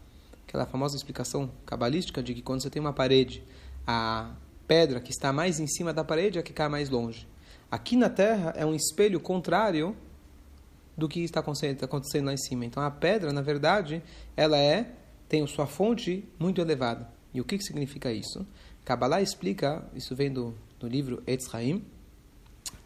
Aquela 0.47 0.67
famosa 0.67 0.97
explicação 0.97 1.51
cabalística 1.67 2.23
de 2.23 2.35
que 2.35 2.43
quando 2.43 2.63
você 2.63 2.71
tem 2.71 2.81
uma 2.81 2.93
parede, 2.93 3.43
a 3.87 4.35
pedra 4.67 5.01
que 5.01 5.11
está 5.11 5.33
mais 5.33 5.61
em 5.61 5.67
cima 5.67 5.93
da 5.93 6.03
parede 6.03 6.39
é 6.39 6.41
a 6.41 6.45
que 6.45 6.53
cai 6.53 6.69
mais 6.69 6.89
longe. 6.89 7.27
Aqui 7.71 7.97
na 7.97 8.09
Terra 8.09 8.55
é 8.57 8.65
um 8.65 8.75
espelho 8.75 9.21
contrário 9.21 9.97
do 10.97 11.09
que 11.09 11.21
está 11.21 11.41
acontecendo 11.41 12.27
lá 12.27 12.33
em 12.33 12.39
cima. 12.39 12.65
Então 12.65 12.83
a 12.83 12.91
pedra, 12.91 13.33
na 13.33 13.43
verdade, 13.43 14.03
ela 14.37 14.57
é 14.57 14.93
tem 15.29 15.47
sua 15.47 15.67
fonte 15.67 16.25
muito 16.39 16.61
elevada. 16.61 17.09
E 17.33 17.41
o 17.41 17.45
que, 17.45 17.59
que 17.59 17.65
significa 17.65 18.13
isso? 18.13 18.47
Kabbalah 18.85 19.21
explica, 19.21 19.85
isso 19.95 20.15
vem 20.15 20.33
do, 20.33 20.55
do 20.79 20.87
livro 20.87 21.23
Etz 21.27 21.53
Haim, 21.53 21.83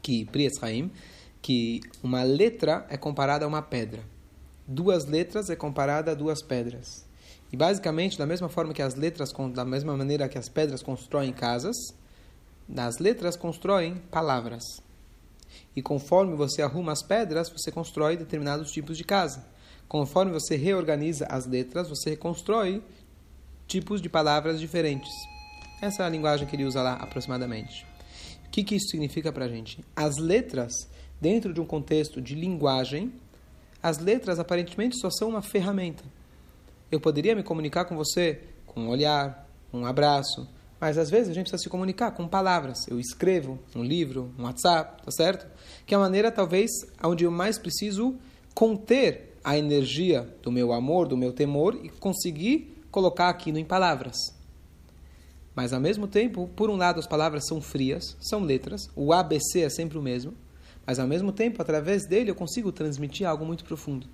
que 0.01 0.25
Pri 0.25 0.47
Etz 0.47 0.63
Haim, 0.63 0.91
que 1.41 1.81
uma 2.03 2.23
letra 2.23 2.87
é 2.89 2.97
comparada 2.97 3.45
a 3.45 3.49
uma 3.49 3.63
pedra. 3.63 4.03
Duas 4.67 5.07
letras 5.07 5.49
é 5.51 5.57
comparada 5.57 6.13
a 6.13 6.15
duas 6.15 6.43
pedras. 6.43 7.07
E 7.53 7.57
basicamente, 7.57 8.19
da 8.19 8.27
mesma 8.27 8.49
forma 8.49 8.75
que 8.75 8.83
as 8.83 8.95
letras, 8.95 9.33
da 9.55 9.65
mesma 9.65 9.97
maneira 9.97 10.29
que 10.29 10.37
as 10.37 10.49
pedras 10.49 10.83
constroem 10.83 11.33
casas, 11.33 11.77
as 12.77 12.99
letras 12.99 13.37
constroem 13.37 13.97
palavras. 14.11 14.63
E 15.75 15.81
conforme 15.81 16.37
você 16.37 16.61
arruma 16.61 16.93
as 16.93 17.03
pedras, 17.03 17.49
você 17.49 17.71
constrói 17.73 18.17
determinados 18.17 18.71
tipos 18.71 18.99
de 18.99 19.05
casa. 19.05 19.47
Conforme 19.89 20.33
você 20.33 20.57
reorganiza 20.57 21.27
as 21.31 21.47
letras, 21.47 21.89
você 21.89 22.11
reconstrói 22.11 22.83
tipos 23.67 24.03
de 24.03 24.09
palavras 24.09 24.61
diferentes. 24.61 25.11
Essa 25.81 26.03
é 26.03 26.07
a 26.07 26.11
linguagem 26.11 26.47
que 26.47 26.57
ele 26.57 26.65
usa 26.65 26.83
lá, 26.83 26.95
aproximadamente. 26.95 27.87
O 28.47 28.51
que, 28.51 28.65
que 28.65 28.75
isso 28.75 28.89
significa 28.89 29.33
para 29.33 29.47
a 29.47 29.49
gente? 29.49 29.83
As 29.97 30.17
letras 30.19 30.89
dentro 31.21 31.53
de 31.53 31.61
um 31.61 31.65
contexto 31.65 32.21
de 32.21 32.35
linguagem, 32.35 33.13
as 33.83 33.99
letras 33.99 34.39
aparentemente 34.39 34.99
só 34.99 35.11
são 35.11 35.31
uma 35.31 35.43
ferramenta. 35.43 36.05
Eu 36.91 37.01
poderia 37.01 37.35
me 37.35 37.43
comunicar 37.43 37.85
com 37.85 37.97
você 37.97 38.41
com 38.67 38.83
um 38.83 38.89
olhar, 38.89 39.49
um 39.73 39.85
abraço, 39.85 40.49
Mas 40.81 40.97
às 40.97 41.11
vezes 41.11 41.29
a 41.29 41.33
gente 41.33 41.51
precisa 41.51 41.65
se 41.65 41.69
comunicar 41.69 42.13
com 42.13 42.29
palavras. 42.29 42.87
Eu 42.87 43.01
escrevo 43.01 43.59
um 43.75 43.83
livro, 43.83 44.33
um 44.39 44.45
WhatsApp, 44.45 45.03
tá 45.03 45.11
certo? 45.11 45.47
Que 45.85 45.93
é 45.93 45.97
a 45.97 46.01
maneira, 46.01 46.31
talvez, 46.31 46.71
onde 47.03 47.25
eu 47.25 47.33
mais 47.33 47.59
preciso 47.59 48.15
conter 48.55 49.37
a 49.43 49.59
energia 49.59 50.33
do 50.43 50.53
meu 50.53 50.73
amor, 50.73 51.09
do 51.09 51.17
meu 51.17 51.33
temor 51.33 51.79
e 51.83 51.89
conseguir 51.89 52.77
colocar 52.93 53.29
aquilo 53.29 53.59
em 53.59 53.65
palavras. 53.65 54.17
Mas 55.55 55.73
ao 55.73 55.81
mesmo 55.81 56.07
tempo, 56.07 56.49
por 56.55 56.71
um 56.71 56.77
lado, 56.77 57.01
as 57.01 57.07
palavras 57.07 57.47
são 57.47 57.61
frias, 57.61 58.17
são 58.21 58.41
letras, 58.41 58.89
o 58.95 59.13
ABC 59.13 59.61
é 59.63 59.69
sempre 59.69 59.99
o 59.99 60.03
mesmo, 60.03 60.33
mas 60.89 60.99
ao 60.99 61.07
mesmo 61.07 61.31
tempo, 61.33 61.61
através 61.61 62.07
dele, 62.07 62.31
eu 62.31 62.35
consigo 62.35 62.73
transmitir 62.73 63.29
algo 63.29 63.45
muito 63.45 63.63
profundo. 63.63 64.07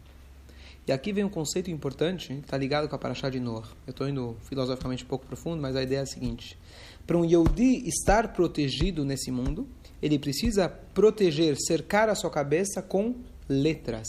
E 0.85 0.91
aqui 0.91 1.13
vem 1.13 1.23
um 1.23 1.29
conceito 1.29 1.71
importante, 1.71 2.35
que 2.35 2.41
está 2.41 2.57
ligado 2.57 2.89
com 2.89 2.97
a 2.97 2.99
Parashá 2.99 3.31
de 3.31 3.39
Noah. 3.39 3.69
Eu 3.87 3.93
estou 3.93 4.09
indo 4.09 4.37
filosoficamente 4.49 5.05
um 5.05 5.07
pouco 5.07 5.25
profundo, 5.25 5.63
mas 5.63 5.77
a 5.77 5.85
ideia 5.85 6.01
é 6.01 6.03
a 6.03 6.07
seguinte: 6.07 6.59
para 7.07 7.17
um 7.17 7.25
Yehudi 7.25 7.87
estar 7.87 8.33
protegido 8.33 9.05
nesse 9.05 9.31
mundo, 9.31 9.69
ele 10.03 10.19
precisa 10.19 10.69
proteger, 10.69 11.57
cercar 11.65 12.09
a 12.09 12.15
sua 12.17 12.29
cabeça 12.29 12.83
com 12.83 13.15
letras, 13.49 14.09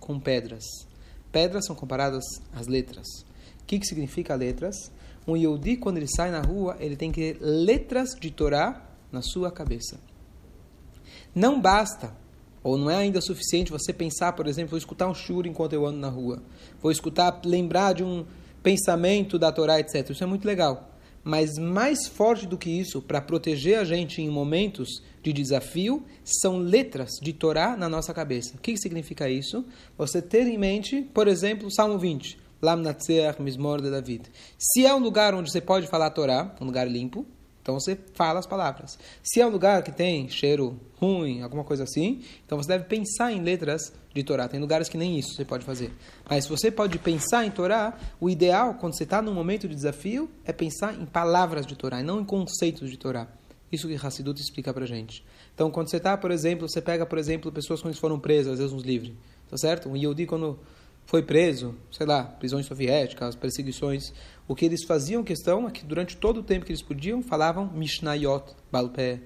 com 0.00 0.18
pedras. 0.18 0.64
Pedras 1.30 1.66
são 1.66 1.76
comparadas 1.76 2.24
às 2.50 2.66
letras. 2.66 3.06
O 3.60 3.66
que, 3.66 3.78
que 3.78 3.86
significa 3.86 4.34
letras? 4.34 4.90
Um 5.28 5.36
Yehudi, 5.36 5.76
quando 5.76 5.98
ele 5.98 6.08
sai 6.08 6.30
na 6.30 6.40
rua, 6.40 6.78
ele 6.80 6.96
tem 6.96 7.12
que 7.12 7.34
ter 7.34 7.44
letras 7.44 8.14
de 8.18 8.30
Torá 8.30 8.88
na 9.12 9.20
sua 9.20 9.52
cabeça. 9.52 10.00
Não 11.36 11.60
basta, 11.60 12.16
ou 12.62 12.78
não 12.78 12.90
é 12.90 12.96
ainda 12.96 13.20
suficiente 13.20 13.70
você 13.70 13.92
pensar, 13.92 14.32
por 14.32 14.46
exemplo, 14.46 14.70
vou 14.70 14.78
escutar 14.78 15.06
um 15.06 15.12
shur 15.12 15.46
enquanto 15.46 15.74
eu 15.74 15.84
ando 15.84 15.98
na 15.98 16.08
rua, 16.08 16.42
vou 16.80 16.90
escutar, 16.90 17.42
lembrar 17.44 17.92
de 17.92 18.02
um 18.02 18.24
pensamento 18.62 19.38
da 19.38 19.52
Torá, 19.52 19.78
etc. 19.78 20.08
Isso 20.08 20.24
é 20.24 20.26
muito 20.26 20.46
legal. 20.46 20.96
Mas 21.22 21.58
mais 21.58 22.06
forte 22.06 22.46
do 22.46 22.56
que 22.56 22.70
isso, 22.70 23.02
para 23.02 23.20
proteger 23.20 23.78
a 23.78 23.84
gente 23.84 24.22
em 24.22 24.30
momentos 24.30 25.02
de 25.22 25.30
desafio, 25.30 26.02
são 26.24 26.56
letras 26.56 27.10
de 27.20 27.34
Torá 27.34 27.76
na 27.76 27.86
nossa 27.86 28.14
cabeça. 28.14 28.54
O 28.56 28.58
que, 28.58 28.74
significa 28.78 29.28
isso? 29.28 29.62
Você 29.98 30.22
ter 30.22 30.46
em 30.46 30.56
mente, 30.56 31.02
por 31.12 31.28
exemplo, 31.28 31.70
Salmo 31.70 31.98
20. 31.98 32.38
Lam 32.62 32.76
Natseach 32.76 33.42
Mismor 33.42 33.82
de 33.82 33.90
David. 33.90 34.30
Se 34.58 34.86
é 34.86 34.94
um 34.94 35.00
lugar 35.00 35.34
onde 35.34 35.52
você 35.52 35.60
pode 35.60 35.86
falar 35.86 36.08
Torá, 36.10 36.56
um 36.58 36.64
lugar 36.64 36.90
limpo, 36.90 37.26
então 37.66 37.80
você 37.80 37.98
fala 38.14 38.38
as 38.38 38.46
palavras. 38.46 38.96
Se 39.24 39.40
é 39.40 39.46
um 39.46 39.50
lugar 39.50 39.82
que 39.82 39.90
tem 39.90 40.28
cheiro 40.28 40.80
ruim, 41.00 41.42
alguma 41.42 41.64
coisa 41.64 41.82
assim, 41.82 42.22
então 42.46 42.56
você 42.56 42.68
deve 42.68 42.84
pensar 42.84 43.32
em 43.32 43.42
letras 43.42 43.92
de 44.14 44.22
Torá. 44.22 44.46
Tem 44.46 44.60
lugares 44.60 44.88
que 44.88 44.96
nem 44.96 45.18
isso 45.18 45.34
você 45.34 45.44
pode 45.44 45.64
fazer. 45.64 45.92
Mas 46.30 46.44
se 46.44 46.50
você 46.50 46.70
pode 46.70 46.96
pensar 47.00 47.44
em 47.44 47.50
Torá, 47.50 47.98
o 48.20 48.30
ideal, 48.30 48.74
quando 48.74 48.96
você 48.96 49.02
está 49.02 49.20
num 49.20 49.34
momento 49.34 49.66
de 49.66 49.74
desafio, 49.74 50.30
é 50.44 50.52
pensar 50.52 50.94
em 50.94 51.04
palavras 51.04 51.66
de 51.66 51.74
Torá, 51.74 52.00
e 52.00 52.04
não 52.04 52.20
em 52.20 52.24
conceitos 52.24 52.88
de 52.88 52.96
Torá. 52.96 53.26
Isso 53.72 53.88
que 53.88 53.96
Hassidut 53.96 54.40
explica 54.40 54.72
pra 54.72 54.86
gente. 54.86 55.24
Então, 55.52 55.68
quando 55.68 55.90
você 55.90 55.96
está, 55.96 56.16
por 56.16 56.30
exemplo, 56.30 56.68
você 56.68 56.80
pega, 56.80 57.04
por 57.04 57.18
exemplo, 57.18 57.50
pessoas 57.50 57.82
quando 57.82 57.96
foram 57.96 58.20
presas, 58.20 58.52
às 58.52 58.58
vezes 58.60 58.72
uns 58.72 58.84
livres, 58.84 59.12
tá 59.50 59.56
certo? 59.56 59.88
Um 59.88 59.96
Yehudi, 59.96 60.24
quando 60.24 60.56
foi 61.06 61.22
preso, 61.22 61.74
sei 61.90 62.04
lá, 62.04 62.24
prisões 62.24 62.66
soviéticas, 62.66 63.36
perseguições, 63.36 64.12
o 64.48 64.54
que 64.54 64.64
eles 64.64 64.84
faziam 64.84 65.22
questão 65.22 65.66
é 65.66 65.70
que 65.70 65.84
durante 65.84 66.16
todo 66.16 66.40
o 66.40 66.42
tempo 66.42 66.66
que 66.66 66.72
eles 66.72 66.82
podiam, 66.82 67.22
falavam 67.22 67.70
Mishnayot 67.72 68.54
Balpé, 68.70 69.20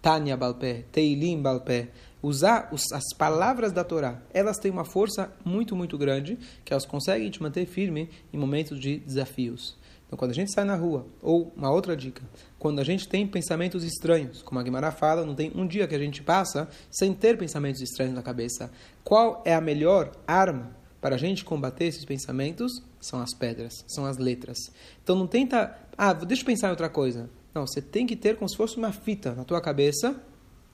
Tanya 0.00 0.36
Balpé, 0.36 0.84
Teilim 0.92 1.42
Balpé, 1.42 1.88
usar 2.22 2.68
os, 2.72 2.90
as 2.92 3.04
palavras 3.18 3.72
da 3.72 3.82
Torá. 3.82 4.22
Elas 4.32 4.56
têm 4.58 4.70
uma 4.70 4.84
força 4.84 5.32
muito, 5.44 5.74
muito 5.74 5.98
grande, 5.98 6.38
que 6.64 6.72
elas 6.72 6.86
conseguem 6.86 7.28
te 7.28 7.42
manter 7.42 7.66
firme 7.66 8.08
em 8.32 8.38
momentos 8.38 8.78
de 8.78 8.98
desafios. 8.98 9.76
Então, 10.06 10.16
quando 10.16 10.30
a 10.30 10.34
gente 10.34 10.52
sai 10.52 10.64
na 10.64 10.76
rua, 10.76 11.06
ou 11.20 11.52
uma 11.56 11.72
outra 11.72 11.96
dica, 11.96 12.22
quando 12.56 12.78
a 12.78 12.84
gente 12.84 13.08
tem 13.08 13.26
pensamentos 13.26 13.82
estranhos, 13.82 14.42
como 14.42 14.60
a 14.60 14.62
Guimara 14.62 14.92
fala, 14.92 15.26
não 15.26 15.34
tem 15.34 15.50
um 15.56 15.66
dia 15.66 15.88
que 15.88 15.94
a 15.96 15.98
gente 15.98 16.22
passa 16.22 16.68
sem 16.88 17.12
ter 17.12 17.36
pensamentos 17.36 17.80
estranhos 17.80 18.14
na 18.14 18.22
cabeça. 18.22 18.70
Qual 19.02 19.42
é 19.44 19.52
a 19.52 19.60
melhor 19.60 20.12
arma 20.24 20.85
para 21.06 21.14
a 21.14 21.18
gente 21.18 21.44
combater 21.44 21.84
esses 21.84 22.04
pensamentos 22.04 22.82
são 23.00 23.20
as 23.20 23.32
pedras, 23.32 23.84
são 23.86 24.06
as 24.06 24.18
letras. 24.18 24.58
Então 25.04 25.14
não 25.14 25.28
tenta, 25.28 25.78
ah, 25.96 26.12
deixa 26.12 26.42
eu 26.42 26.46
pensar 26.46 26.66
em 26.66 26.70
outra 26.70 26.88
coisa. 26.88 27.30
Não, 27.54 27.64
você 27.64 27.80
tem 27.80 28.08
que 28.08 28.16
ter 28.16 28.36
como 28.36 28.48
se 28.48 28.56
fosse 28.56 28.76
uma 28.76 28.90
fita 28.90 29.32
na 29.32 29.44
tua 29.44 29.60
cabeça, 29.60 30.20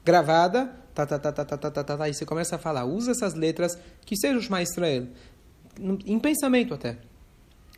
gravada, 0.03 0.75
tá, 0.95 1.05
tá, 1.05 1.19
tá, 1.19 1.33
tá, 1.33 1.45
tá, 1.45 1.59
tá, 1.59 1.71
tá, 1.71 1.85
tá, 1.85 1.97
tá 1.99 2.09
e 2.09 2.15
você 2.15 2.25
começa 2.25 2.57
a 2.57 2.59
falar. 2.59 2.87
Usa 2.87 3.11
essas 3.11 3.35
letras, 3.35 3.77
que 4.07 4.17
seja 4.17 4.39
o 4.39 4.41
Shema 4.41 4.63
Israel, 4.63 5.07
em 5.79 6.19
pensamento 6.19 6.73
até. 6.73 6.97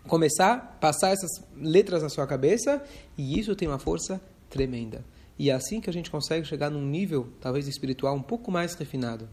Começar, 0.07 0.79
passar 0.81 1.09
essas 1.09 1.33
letras 1.57 2.05
na 2.05 2.09
sua 2.09 2.25
cabeça, 2.25 2.81
e 3.19 3.37
isso 3.37 3.57
tem 3.57 3.67
uma 3.67 3.81
força 3.81 4.21
tremenda. 4.49 5.05
E 5.37 5.51
é 5.51 5.55
assim 5.55 5.81
que 5.81 5.91
a 5.91 5.93
gente 5.93 6.09
consegue 6.09 6.47
chegar 6.47 6.71
num 6.71 6.87
nível, 6.87 7.33
talvez 7.41 7.67
espiritual, 7.67 8.15
um 8.15 8.23
pouco 8.23 8.53
mais 8.53 8.75
refinado. 8.75 9.29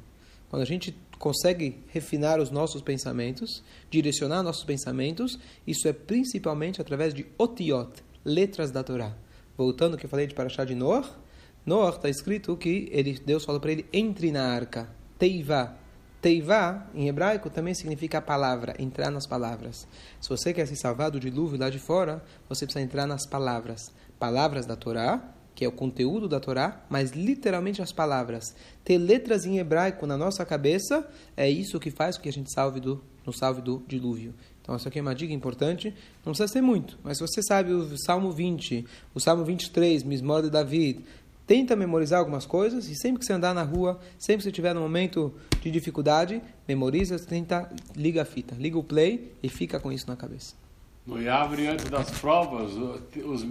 Quando 0.52 0.64
a 0.64 0.66
gente 0.66 0.94
consegue 1.18 1.82
refinar 1.88 2.38
os 2.38 2.52
nossos 2.52 2.82
pensamentos, 2.82 3.64
direcionar 3.90 4.44
nossos 4.44 4.66
pensamentos, 4.66 5.40
isso 5.66 5.88
é 5.88 5.94
principalmente 5.94 6.82
através 6.82 7.14
de 7.14 7.26
otiot, 7.38 8.04
letras 8.26 8.70
da 8.70 8.84
Torá. 8.84 9.16
Voltando 9.56 9.94
ao 9.94 9.98
que 9.98 10.06
eu 10.06 10.10
falei 10.10 10.28
de 10.28 10.36
Parashá 10.36 10.66
de 10.66 10.76
Noah, 10.76 11.08
Noah 11.66 11.96
está 11.96 12.10
escrito 12.10 12.58
que 12.58 12.90
ele, 12.92 13.18
Deus 13.26 13.46
falou 13.46 13.62
para 13.62 13.72
ele, 13.72 13.86
entre 13.94 14.30
na 14.30 14.44
arca, 14.44 14.90
teivá. 15.18 15.78
Teivá, 16.22 16.86
em 16.94 17.08
hebraico, 17.08 17.50
também 17.50 17.74
significa 17.74 18.18
a 18.18 18.22
palavra, 18.22 18.76
entrar 18.78 19.10
nas 19.10 19.26
palavras. 19.26 19.88
Se 20.20 20.28
você 20.28 20.54
quer 20.54 20.68
se 20.68 20.76
salvar 20.76 21.12
do 21.12 21.20
dilúvio 21.20 21.58
lá 21.58 21.70
de 21.70 21.80
fora, 21.80 22.22
você 22.50 22.66
precisa 22.66 22.84
entrar 22.84 23.08
nas 23.08 23.26
palavras. 23.26 23.90
Palavras 24.20 24.66
da 24.66 24.76
Torá, 24.76 25.34
que 25.56 25.66
é 25.66 25.68
o 25.68 25.72
conteúdo 25.72 26.28
da 26.28 26.40
Torá, 26.40 26.84
mas 26.90 27.12
literalmente 27.12 27.82
as 27.82 27.92
palavras. 27.92 28.56
Ter 28.84 28.98
letras 28.98 29.46
em 29.46 29.58
hebraico 29.58 30.08
na 30.08 30.18
nossa 30.18 30.46
cabeça 30.46 31.08
é 31.36 31.50
isso 31.50 31.80
que 31.80 31.92
faz 31.92 32.18
com 32.18 32.24
que 32.24 32.30
a 32.30 32.34
gente 32.34 32.52
salve 32.52 32.80
do, 32.80 33.02
no 33.26 33.34
salve 33.34 33.62
do 33.62 33.84
dilúvio. 33.88 34.34
Então, 34.62 34.76
essa 34.76 34.90
aqui 34.90 35.00
é 35.00 35.02
uma 35.02 35.16
dica 35.16 35.34
importante. 35.34 35.94
Não 36.26 36.32
precisa 36.34 36.48
ser 36.48 36.62
muito, 36.62 36.98
mas 37.04 37.18
se 37.18 37.28
você 37.28 37.42
sabe 37.42 37.74
o 37.74 37.98
Salmo 37.98 38.32
20, 38.32 38.86
o 39.14 39.20
Salmo 39.20 39.44
23, 39.44 40.04
Mismor 40.04 40.44
de 40.44 40.50
David, 40.50 41.04
tenta 41.48 41.76
memorizar 41.76 42.20
algumas 42.20 42.46
coisas 42.46 42.88
e 42.88 42.96
sempre 42.96 43.20
que 43.20 43.26
você 43.26 43.34
andar 43.34 43.54
na 43.54 43.64
rua, 43.64 44.00
sempre 44.18 44.38
que 44.38 44.44
você 44.44 44.50
estiver 44.50 44.74
num 44.74 44.82
momento 44.82 45.34
de 45.62 45.70
dificuldade, 45.70 46.42
memoriza, 46.68 47.18
tenta, 47.20 47.70
liga 47.96 48.22
a 48.22 48.26
fita, 48.26 48.56
liga 48.58 48.78
o 48.78 48.84
play 48.84 49.34
e 49.44 49.50
fica 49.50 49.80
com 49.80 49.92
isso 49.92 50.08
na 50.08 50.16
cabeça. 50.16 50.56
No 51.06 51.22
Yavri, 51.22 51.68
antes 51.68 51.90
das 51.90 52.12
provas, 52.20 52.72
os 53.26 53.44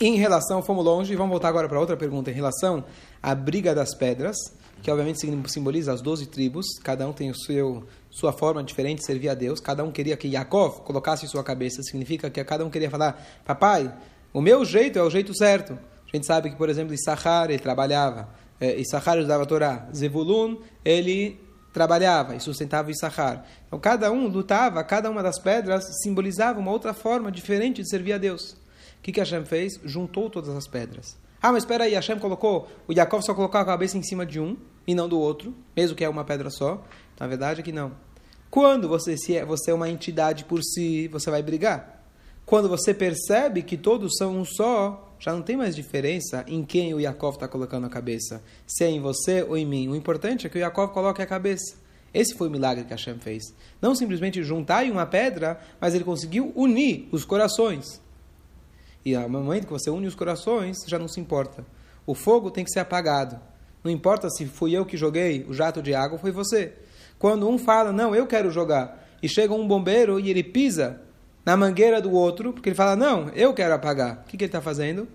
em 0.00 0.16
relação, 0.16 0.62
fomos 0.62 0.84
longe, 0.84 1.16
vamos 1.16 1.30
voltar 1.30 1.48
agora 1.48 1.68
para 1.68 1.80
outra 1.80 1.96
pergunta. 1.96 2.30
Em 2.30 2.34
relação 2.34 2.84
à 3.22 3.34
briga 3.34 3.74
das 3.74 3.94
pedras, 3.94 4.36
que 4.82 4.90
obviamente 4.90 5.20
simboliza 5.48 5.92
as 5.92 6.02
doze 6.02 6.26
tribos, 6.26 6.66
cada 6.82 7.08
um 7.08 7.12
tem 7.12 7.30
o 7.30 7.34
seu, 7.34 7.84
sua 8.10 8.32
forma 8.32 8.62
diferente 8.62 8.98
de 8.98 9.06
servir 9.06 9.30
a 9.30 9.34
Deus, 9.34 9.58
cada 9.58 9.82
um 9.82 9.90
queria 9.90 10.16
que 10.16 10.28
Yaakov 10.28 10.82
colocasse 10.82 11.24
em 11.24 11.28
sua 11.28 11.42
cabeça, 11.42 11.82
significa 11.82 12.28
que 12.28 12.44
cada 12.44 12.64
um 12.64 12.68
queria 12.68 12.90
falar, 12.90 13.24
papai, 13.44 13.92
o 14.34 14.40
meu 14.42 14.64
jeito 14.66 14.98
é 14.98 15.02
o 15.02 15.08
jeito 15.08 15.34
certo. 15.34 15.72
A 15.72 16.16
gente 16.16 16.26
sabe 16.26 16.50
que, 16.50 16.56
por 16.56 16.68
exemplo, 16.68 16.92
Issachar, 16.92 17.50
ele 17.50 17.58
trabalhava, 17.58 18.28
é, 18.60 18.78
Issachar 18.78 19.18
usava 19.18 19.44
a 19.44 19.46
Torá, 19.46 19.88
Zevulun, 19.94 20.58
ele 20.84 21.40
trabalhava 21.72 22.36
e 22.36 22.40
sustentava 22.40 22.90
Issachar. 22.90 23.46
Então, 23.66 23.78
cada 23.78 24.12
um 24.12 24.28
lutava, 24.28 24.84
cada 24.84 25.10
uma 25.10 25.22
das 25.22 25.38
pedras 25.38 25.84
simbolizava 26.02 26.60
uma 26.60 26.70
outra 26.70 26.92
forma 26.92 27.32
diferente 27.32 27.82
de 27.82 27.88
servir 27.88 28.12
a 28.12 28.18
Deus 28.18 28.65
que, 29.06 29.12
que 29.12 29.20
Hashem 29.20 29.44
fez? 29.44 29.78
Juntou 29.84 30.28
todas 30.28 30.50
as 30.50 30.66
pedras. 30.66 31.16
Ah, 31.40 31.52
mas 31.52 31.62
espera 31.62 31.84
aí, 31.84 31.94
Hashem 31.94 32.18
colocou, 32.18 32.66
o 32.88 32.92
Yaakov 32.92 33.22
só 33.22 33.34
colocou 33.34 33.60
a 33.60 33.64
cabeça 33.64 33.96
em 33.96 34.02
cima 34.02 34.26
de 34.26 34.40
um 34.40 34.56
e 34.84 34.96
não 34.96 35.08
do 35.08 35.16
outro, 35.16 35.54
mesmo 35.76 35.94
que 35.94 36.04
é 36.04 36.08
uma 36.08 36.24
pedra 36.24 36.50
só. 36.50 36.84
Na 37.18 37.28
verdade 37.28 37.60
é 37.60 37.62
que 37.62 37.70
não. 37.70 37.92
Quando 38.50 38.88
você, 38.88 39.16
se 39.16 39.36
é, 39.36 39.44
você 39.44 39.70
é 39.70 39.74
uma 39.74 39.88
entidade 39.88 40.44
por 40.44 40.60
si, 40.60 41.06
você 41.06 41.30
vai 41.30 41.40
brigar. 41.40 42.04
Quando 42.44 42.68
você 42.68 42.92
percebe 42.92 43.62
que 43.62 43.76
todos 43.76 44.16
são 44.16 44.36
um 44.36 44.44
só, 44.44 45.14
já 45.20 45.32
não 45.32 45.42
tem 45.42 45.56
mais 45.56 45.76
diferença 45.76 46.44
em 46.48 46.64
quem 46.64 46.92
o 46.92 46.98
Yaakov 46.98 47.36
está 47.36 47.46
colocando 47.46 47.86
a 47.86 47.90
cabeça. 47.90 48.42
Se 48.66 48.82
é 48.82 48.90
em 48.90 49.00
você 49.00 49.44
ou 49.44 49.56
em 49.56 49.64
mim. 49.64 49.88
O 49.88 49.94
importante 49.94 50.48
é 50.48 50.50
que 50.50 50.58
o 50.58 50.60
Yaakov 50.60 50.92
coloque 50.92 51.22
a 51.22 51.26
cabeça. 51.26 51.76
Esse 52.12 52.34
foi 52.34 52.48
o 52.48 52.50
milagre 52.50 52.84
que 52.84 52.90
Hashem 52.90 53.20
fez. 53.20 53.54
Não 53.80 53.94
simplesmente 53.94 54.42
juntar 54.42 54.84
em 54.84 54.90
uma 54.90 55.06
pedra, 55.06 55.60
mas 55.80 55.94
ele 55.94 56.02
conseguiu 56.02 56.52
unir 56.56 57.08
os 57.12 57.24
corações. 57.24 58.04
E 59.06 59.14
ao 59.14 59.28
momento 59.28 59.68
que 59.68 59.72
você 59.72 59.88
une 59.88 60.08
os 60.08 60.16
corações, 60.16 60.78
já 60.84 60.98
não 60.98 61.06
se 61.06 61.20
importa. 61.20 61.64
O 62.04 62.12
fogo 62.12 62.50
tem 62.50 62.64
que 62.64 62.72
ser 62.72 62.80
apagado. 62.80 63.38
Não 63.84 63.88
importa 63.88 64.28
se 64.28 64.46
fui 64.46 64.76
eu 64.76 64.84
que 64.84 64.96
joguei 64.96 65.46
o 65.48 65.54
jato 65.54 65.80
de 65.80 65.94
água 65.94 66.14
ou 66.14 66.18
foi 66.18 66.32
você. 66.32 66.72
Quando 67.16 67.48
um 67.48 67.56
fala, 67.56 67.92
não, 67.92 68.16
eu 68.16 68.26
quero 68.26 68.50
jogar, 68.50 69.08
e 69.22 69.28
chega 69.28 69.54
um 69.54 69.68
bombeiro 69.68 70.18
e 70.18 70.28
ele 70.28 70.42
pisa 70.42 71.00
na 71.44 71.56
mangueira 71.56 72.02
do 72.02 72.10
outro, 72.10 72.52
porque 72.52 72.70
ele 72.70 72.74
fala, 72.74 72.96
não, 72.96 73.28
eu 73.28 73.54
quero 73.54 73.74
apagar. 73.74 74.24
O 74.24 74.24
que, 74.24 74.36
que 74.36 74.42
ele 74.42 74.48
está 74.48 74.60
fazendo? 74.60 75.06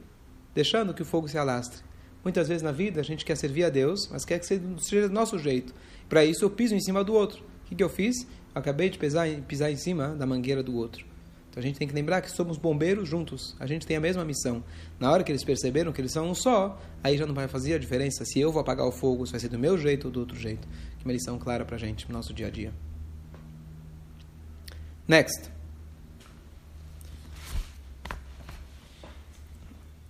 Deixando 0.55 0.93
que 0.93 1.01
o 1.01 1.05
fogo 1.05 1.27
se 1.27 1.37
alastre. 1.37 1.81
Muitas 2.23 2.47
vezes 2.47 2.63
na 2.63 2.71
vida 2.71 3.01
a 3.01 3.03
gente 3.03 3.25
quer 3.25 3.35
servir 3.35 3.65
a 3.65 3.69
Deus, 3.69 4.07
mas 4.09 4.23
quer 4.23 4.39
que 4.39 4.45
seja 4.45 5.09
do 5.09 5.13
nosso 5.13 5.37
jeito. 5.37 5.73
Para 6.07 6.23
isso 6.23 6.45
eu 6.45 6.49
piso 6.49 6.73
em 6.73 6.79
cima 6.79 7.03
do 7.03 7.13
outro. 7.13 7.43
O 7.65 7.67
que, 7.67 7.75
que 7.75 7.83
eu 7.83 7.89
fiz? 7.89 8.25
Acabei 8.55 8.89
de 8.89 8.97
pisar, 8.97 9.27
pisar 9.49 9.69
em 9.69 9.75
cima 9.75 10.15
da 10.15 10.25
mangueira 10.25 10.63
do 10.63 10.77
outro. 10.77 11.10
Então 11.51 11.61
a 11.61 11.65
gente 11.65 11.77
tem 11.77 11.85
que 11.85 11.93
lembrar 11.93 12.21
que 12.21 12.31
somos 12.31 12.57
bombeiros 12.57 13.09
juntos. 13.09 13.57
A 13.59 13.67
gente 13.67 13.85
tem 13.85 13.97
a 13.97 13.99
mesma 13.99 14.23
missão. 14.23 14.63
Na 14.97 15.11
hora 15.11 15.21
que 15.21 15.29
eles 15.29 15.43
perceberam 15.43 15.91
que 15.91 15.99
eles 15.99 16.13
são 16.13 16.29
um 16.29 16.33
só, 16.33 16.79
aí 17.03 17.17
já 17.17 17.25
não 17.25 17.35
vai 17.35 17.49
fazer 17.49 17.73
a 17.73 17.77
diferença 17.77 18.23
se 18.23 18.39
eu 18.39 18.53
vou 18.53 18.61
apagar 18.61 18.87
o 18.87 18.91
fogo, 18.91 19.25
se 19.25 19.33
vai 19.33 19.39
ser 19.41 19.49
do 19.49 19.59
meu 19.59 19.77
jeito 19.77 20.05
ou 20.05 20.11
do 20.11 20.21
outro 20.21 20.39
jeito. 20.39 20.65
Que 20.97 21.03
uma 21.03 21.11
lição 21.11 21.37
clara 21.37 21.65
para 21.65 21.75
a 21.75 21.79
gente 21.79 22.07
no 22.07 22.13
nosso 22.13 22.33
dia 22.33 22.47
a 22.47 22.49
dia. 22.49 22.73
Next. 25.05 25.51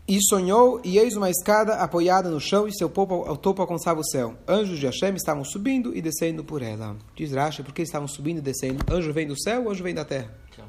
E 0.07 0.19
sonhou, 0.27 0.79
e 0.83 0.99
eis 0.99 1.15
uma 1.15 1.29
escada 1.29 1.75
apoiada 1.75 2.29
no 2.29 2.39
chão, 2.39 2.67
e 2.67 2.77
seu 2.77 2.89
topo, 2.89 3.35
topo 3.37 3.61
alcançava 3.61 3.99
o 3.99 4.03
céu. 4.03 4.35
Anjos 4.47 4.77
de 4.77 4.85
Hashem 4.85 5.15
estavam 5.15 5.43
subindo 5.43 5.95
e 5.95 6.01
descendo 6.01 6.43
por 6.43 6.61
ela. 6.61 6.97
Diz 7.15 7.31
Rashi, 7.31 7.63
por 7.63 7.73
que 7.73 7.81
estavam 7.81 8.07
subindo 8.07 8.37
e 8.39 8.41
descendo? 8.41 8.83
Anjo 8.93 9.11
vem 9.11 9.25
do 9.25 9.41
céu, 9.41 9.71
anjo 9.71 9.83
vem 9.83 9.95
da 9.95 10.05
terra. 10.05 10.29
Então, 10.51 10.65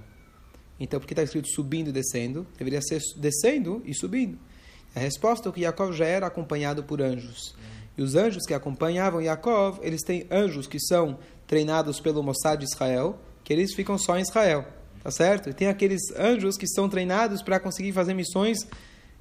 por 0.86 1.06
que 1.06 1.12
está 1.12 1.22
escrito 1.22 1.48
subindo 1.48 1.88
e 1.88 1.92
descendo? 1.92 2.46
Deveria 2.58 2.80
ser 2.82 3.00
descendo 3.16 3.82
e 3.84 3.94
subindo. 3.94 4.38
A 4.94 5.00
resposta 5.00 5.48
é 5.48 5.52
que 5.52 5.60
Yaakov 5.62 5.92
já 5.92 6.04
era 6.04 6.26
acompanhado 6.26 6.84
por 6.84 7.00
anjos. 7.00 7.54
E 7.96 8.02
os 8.02 8.14
anjos 8.14 8.44
que 8.46 8.54
acompanhavam 8.54 9.20
Yaakov, 9.20 9.78
eles 9.82 10.02
têm 10.02 10.26
anjos 10.30 10.66
que 10.66 10.80
são 10.80 11.18
treinados 11.46 12.00
pelo 12.00 12.22
Mossad 12.22 12.58
de 12.58 12.64
Israel, 12.64 13.18
que 13.44 13.52
eles 13.52 13.74
ficam 13.74 13.98
só 13.98 14.18
em 14.18 14.22
Israel. 14.22 14.66
Tá 15.02 15.10
certo? 15.10 15.50
E 15.50 15.52
tem 15.52 15.68
aqueles 15.68 16.00
anjos 16.16 16.56
que 16.56 16.66
são 16.66 16.88
treinados 16.88 17.42
para 17.42 17.58
conseguir 17.58 17.92
fazer 17.92 18.14
missões 18.14 18.58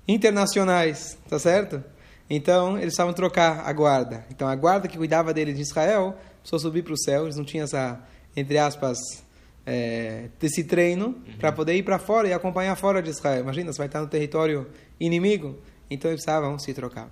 internacionais, 0.07 1.17
tá 1.27 1.39
certo? 1.39 1.83
Então, 2.29 2.77
eles 2.77 2.93
estavam 2.93 3.13
trocar 3.13 3.67
a 3.67 3.73
guarda. 3.73 4.25
Então, 4.29 4.47
a 4.47 4.55
guarda 4.55 4.87
que 4.87 4.97
cuidava 4.97 5.33
deles 5.33 5.57
em 5.57 5.61
Israel 5.61 6.15
precisou 6.39 6.59
subir 6.59 6.83
para 6.83 6.93
o 6.93 6.97
céu, 6.97 7.23
eles 7.23 7.35
não 7.35 7.43
tinham 7.43 7.63
essa, 7.63 7.99
entre 8.35 8.57
aspas, 8.57 8.97
é, 9.65 10.29
desse 10.39 10.63
treino 10.63 11.07
uhum. 11.07 11.37
para 11.39 11.51
poder 11.51 11.75
ir 11.75 11.83
para 11.83 11.99
fora 11.99 12.27
e 12.27 12.33
acompanhar 12.33 12.75
fora 12.75 13.01
de 13.01 13.09
Israel. 13.09 13.41
Imagina, 13.41 13.71
você 13.71 13.77
vai 13.77 13.87
estar 13.87 14.01
no 14.01 14.07
território 14.07 14.67
inimigo, 14.99 15.57
então 15.89 16.09
eles 16.09 16.23
precisavam 16.23 16.57
se 16.57 16.73
trocar. 16.73 17.09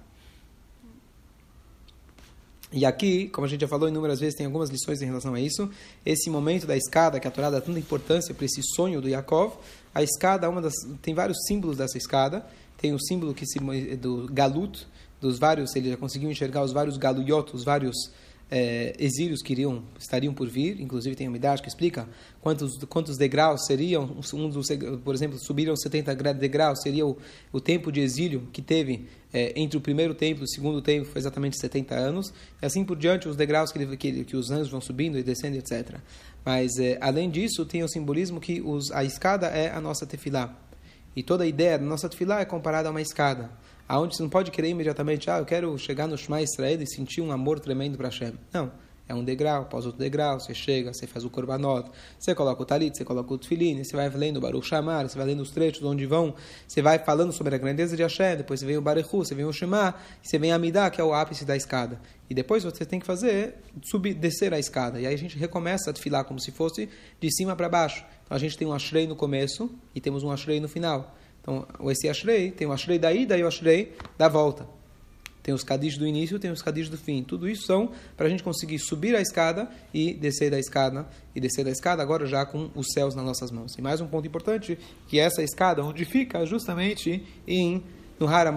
E 2.71 2.85
aqui, 2.85 3.29
como 3.29 3.45
a 3.45 3.49
gente 3.49 3.61
já 3.61 3.67
falou 3.67 3.89
inúmeras 3.89 4.19
vezes, 4.19 4.35
tem 4.35 4.45
algumas 4.45 4.69
lições 4.69 5.01
em 5.01 5.05
relação 5.05 5.33
a 5.33 5.41
isso. 5.41 5.69
Esse 6.05 6.29
momento 6.29 6.67
da 6.67 6.77
escada, 6.77 7.19
que 7.19 7.27
a 7.27 7.31
Torá 7.31 7.49
dá 7.49 7.59
tanta 7.59 7.79
importância 7.79 8.33
para 8.33 8.45
esse 8.45 8.61
sonho 8.75 9.01
do 9.01 9.09
Yaakov, 9.09 9.53
a 9.93 10.03
escada, 10.03 10.47
uma 10.47 10.61
das, 10.61 10.73
tem 11.01 11.15
vários 11.15 11.37
símbolos 11.47 11.77
dessa 11.77 11.97
escada, 11.97 12.45
tem 12.77 12.93
o 12.93 12.99
símbolo 12.99 13.33
que 13.33 13.45
se, 13.47 13.59
do 13.97 14.29
galut, 14.31 14.87
dos 15.19 15.39
vários, 15.39 15.75
ele 15.75 15.89
já 15.89 15.97
conseguiu 15.97 16.29
enxergar 16.29 16.63
os 16.63 16.71
vários 16.71 16.95
galuyot, 16.95 17.55
os 17.55 17.63
vários 17.63 18.11
é, 18.51 18.93
exílios 18.97 19.41
que 19.41 19.53
iriam, 19.53 19.83
estariam 19.99 20.33
por 20.33 20.47
vir, 20.47 20.81
inclusive 20.81 21.15
tem 21.15 21.27
uma 21.27 21.37
idade 21.37 21.61
que 21.61 21.67
explica 21.67 22.07
quantos, 22.41 22.77
quantos 22.85 23.17
degraus 23.17 23.65
seriam, 23.65 24.17
um 24.33 24.49
dos, 24.49 24.67
por 25.03 25.13
exemplo, 25.13 25.37
subiram 25.37 25.75
70 25.75 26.15
degraus, 26.33 26.81
seria 26.81 27.05
o, 27.05 27.17
o 27.51 27.61
tempo 27.61 27.91
de 27.91 27.99
exílio 27.99 28.47
que 28.51 28.61
teve 28.61 29.07
é, 29.31 29.53
entre 29.55 29.77
o 29.77 29.81
primeiro 29.81 30.15
templo 30.15 30.43
e 30.43 30.45
o 30.45 30.47
segundo 30.47 30.81
templo, 30.81 31.09
foi 31.09 31.19
exatamente 31.19 31.59
70 31.59 31.95
anos, 31.95 32.33
e 32.61 32.65
assim 32.65 32.83
por 32.83 32.97
diante, 32.97 33.27
os 33.27 33.35
degraus 33.35 33.71
que, 33.71 33.97
que, 33.97 34.23
que 34.23 34.35
os 34.35 34.49
anjos 34.49 34.69
vão 34.69 34.81
subindo 34.81 35.17
e 35.17 35.23
descendo, 35.23 35.57
etc. 35.57 35.97
Mas, 36.43 36.77
é, 36.79 36.97
além 37.01 37.29
disso, 37.29 37.65
tem 37.65 37.83
o 37.83 37.87
simbolismo 37.87 38.39
que 38.39 38.61
os, 38.61 38.91
a 38.91 39.03
escada 39.03 39.47
é 39.47 39.69
a 39.71 39.79
nossa 39.79 40.05
tefilá. 40.05 40.68
E 41.15 41.23
toda 41.23 41.43
a 41.43 41.47
ideia 41.47 41.77
da 41.77 41.85
nossa 41.85 42.07
tefilá 42.07 42.39
é 42.39 42.45
comparada 42.45 42.87
a 42.87 42.91
uma 42.91 43.01
escada, 43.01 43.49
aonde 43.87 44.15
você 44.15 44.23
não 44.23 44.29
pode 44.29 44.51
querer 44.51 44.69
imediatamente, 44.69 45.29
ah, 45.29 45.39
eu 45.39 45.45
quero 45.45 45.77
chegar 45.77 46.07
no 46.07 46.17
Shema 46.17 46.41
Israel 46.41 46.81
e 46.81 46.87
sentir 46.87 47.21
um 47.21 47.31
amor 47.31 47.59
tremendo 47.59 47.97
para 47.97 48.07
Hashem. 48.07 48.33
Não. 48.53 48.71
É 49.09 49.15
um 49.15 49.23
degrau, 49.23 49.63
após 49.63 49.87
outro 49.87 49.99
degrau, 49.99 50.39
você 50.39 50.53
chega, 50.53 50.93
você 50.93 51.07
faz 51.07 51.25
o 51.25 51.31
korbanot, 51.31 51.89
você 52.19 52.35
coloca 52.35 52.61
o 52.61 52.65
talit, 52.65 52.95
você 52.95 53.03
coloca 53.03 53.33
o 53.33 53.39
tefilin, 53.39 53.83
você 53.83 53.95
vai 53.95 54.07
lendo 54.07 54.37
o 54.37 54.39
Baruch 54.39 54.67
Shamar, 54.67 55.09
você 55.09 55.17
vai 55.17 55.25
lendo 55.25 55.41
os 55.41 55.49
trechos 55.49 55.81
onde 55.83 56.05
vão, 56.05 56.35
você 56.67 56.79
vai 56.79 56.99
falando 56.99 57.33
sobre 57.33 57.55
a 57.55 57.57
grandeza 57.57 57.97
de 57.97 58.03
Hashem, 58.03 58.37
depois 58.37 58.59
você 58.59 58.67
vem 58.67 58.77
o 58.77 58.81
Baruchu, 58.83 59.17
você 59.17 59.33
vem 59.33 59.45
o 59.45 59.51
Shema, 59.51 59.95
você 60.21 60.37
vem 60.37 60.51
a 60.51 60.55
Amidah, 60.55 60.91
que 60.91 61.01
é 61.01 61.03
o 61.03 61.11
ápice 61.11 61.43
da 61.43 61.57
escada. 61.57 61.99
E 62.29 62.35
depois 62.35 62.63
você 62.63 62.85
tem 62.85 62.99
que 62.99 63.05
fazer, 63.07 63.55
subir, 63.81 64.13
descer 64.13 64.53
a 64.53 64.59
escada. 64.59 65.01
E 65.01 65.07
aí 65.07 65.13
a 65.15 65.17
gente 65.17 65.39
recomeça 65.39 65.89
a 65.89 65.95
filar 65.95 66.23
como 66.25 66.39
se 66.39 66.51
fosse 66.51 66.87
de 67.19 67.31
cima 67.33 67.55
para 67.55 67.67
baixo. 67.67 68.05
Então 68.23 68.37
a 68.37 68.39
gente 68.39 68.55
tem 68.55 68.67
um 68.67 68.73
ashrei 68.73 69.07
no 69.07 69.15
começo 69.15 69.71
e 69.95 69.99
temos 69.99 70.23
um 70.23 70.29
ashrei 70.29 70.59
no 70.59 70.69
final. 70.69 71.15
Então, 71.41 71.65
esse 71.89 72.07
ashrei, 72.07 72.51
tem 72.51 72.67
o 72.67 72.71
ashrei 72.71 72.99
da 72.99 73.11
ida 73.11 73.35
e 73.35 73.43
o 73.43 73.47
ashrei 73.47 73.95
da 74.19 74.27
volta. 74.27 74.78
Tem 75.41 75.53
os 75.53 75.63
kadis 75.63 75.97
do 75.97 76.05
início, 76.05 76.37
tem 76.37 76.51
os 76.51 76.61
kadis 76.61 76.89
do 76.89 76.97
fim. 76.97 77.23
Tudo 77.23 77.47
isso 77.47 77.65
são 77.65 77.91
para 78.17 78.27
a 78.27 78.29
gente 78.29 78.43
conseguir 78.43 78.79
subir 78.79 79.15
a 79.15 79.21
escada 79.21 79.69
e 79.93 80.13
descer 80.13 80.51
da 80.51 80.59
escada, 80.59 81.07
e 81.35 81.39
descer 81.39 81.63
da 81.63 81.71
escada 81.71 82.03
agora 82.03 82.25
já 82.25 82.45
com 82.45 82.69
os 82.75 82.87
céus 82.93 83.15
nas 83.15 83.25
nossas 83.25 83.51
mãos. 83.51 83.73
E 83.77 83.81
mais 83.81 84.01
um 84.01 84.07
ponto 84.07 84.27
importante, 84.27 84.77
que 85.07 85.19
essa 85.19 85.41
escada, 85.41 85.83
onde 85.83 86.05
fica 86.05 86.45
justamente 86.45 87.25
em, 87.47 87.83
no 88.19 88.27
Hara 88.27 88.51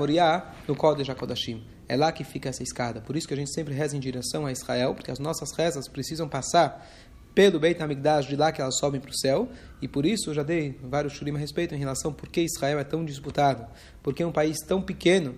no 0.66 0.75
Kodesh 0.75 1.09
HaKodashim. 1.09 1.62
É 1.88 1.97
lá 1.97 2.11
que 2.11 2.25
fica 2.25 2.49
essa 2.49 2.62
escada. 2.62 3.01
Por 3.01 3.16
isso 3.16 3.29
que 3.29 3.35
a 3.35 3.37
gente 3.37 3.53
sempre 3.53 3.75
reza 3.75 3.97
em 3.97 4.01
direção 4.01 4.47
a 4.47 4.53
Israel, 4.53 4.95
porque 4.95 5.11
as 5.11 5.18
nossas 5.18 5.53
rezas 5.53 5.88
precisam 5.88 6.29
passar 6.29 6.88
pelo 7.35 7.59
Beit 7.59 7.83
HaMikdash, 7.83 8.27
de 8.27 8.37
lá 8.37 8.53
que 8.53 8.61
elas 8.61 8.79
sobem 8.79 9.01
para 9.01 9.11
o 9.11 9.16
céu, 9.16 9.49
e 9.81 9.88
por 9.88 10.05
isso 10.05 10.31
eu 10.31 10.35
já 10.35 10.42
dei 10.42 10.79
vários 10.83 11.14
shurim 11.14 11.35
a 11.35 11.38
respeito 11.38 11.75
em 11.75 11.79
relação 11.79 12.12
por 12.12 12.29
que 12.29 12.42
Israel 12.42 12.79
é 12.79 12.85
tão 12.85 13.05
disputado, 13.05 13.66
porque 14.03 14.23
é 14.23 14.27
um 14.27 14.33
país 14.33 14.59
tão 14.66 14.83
pequeno, 14.83 15.35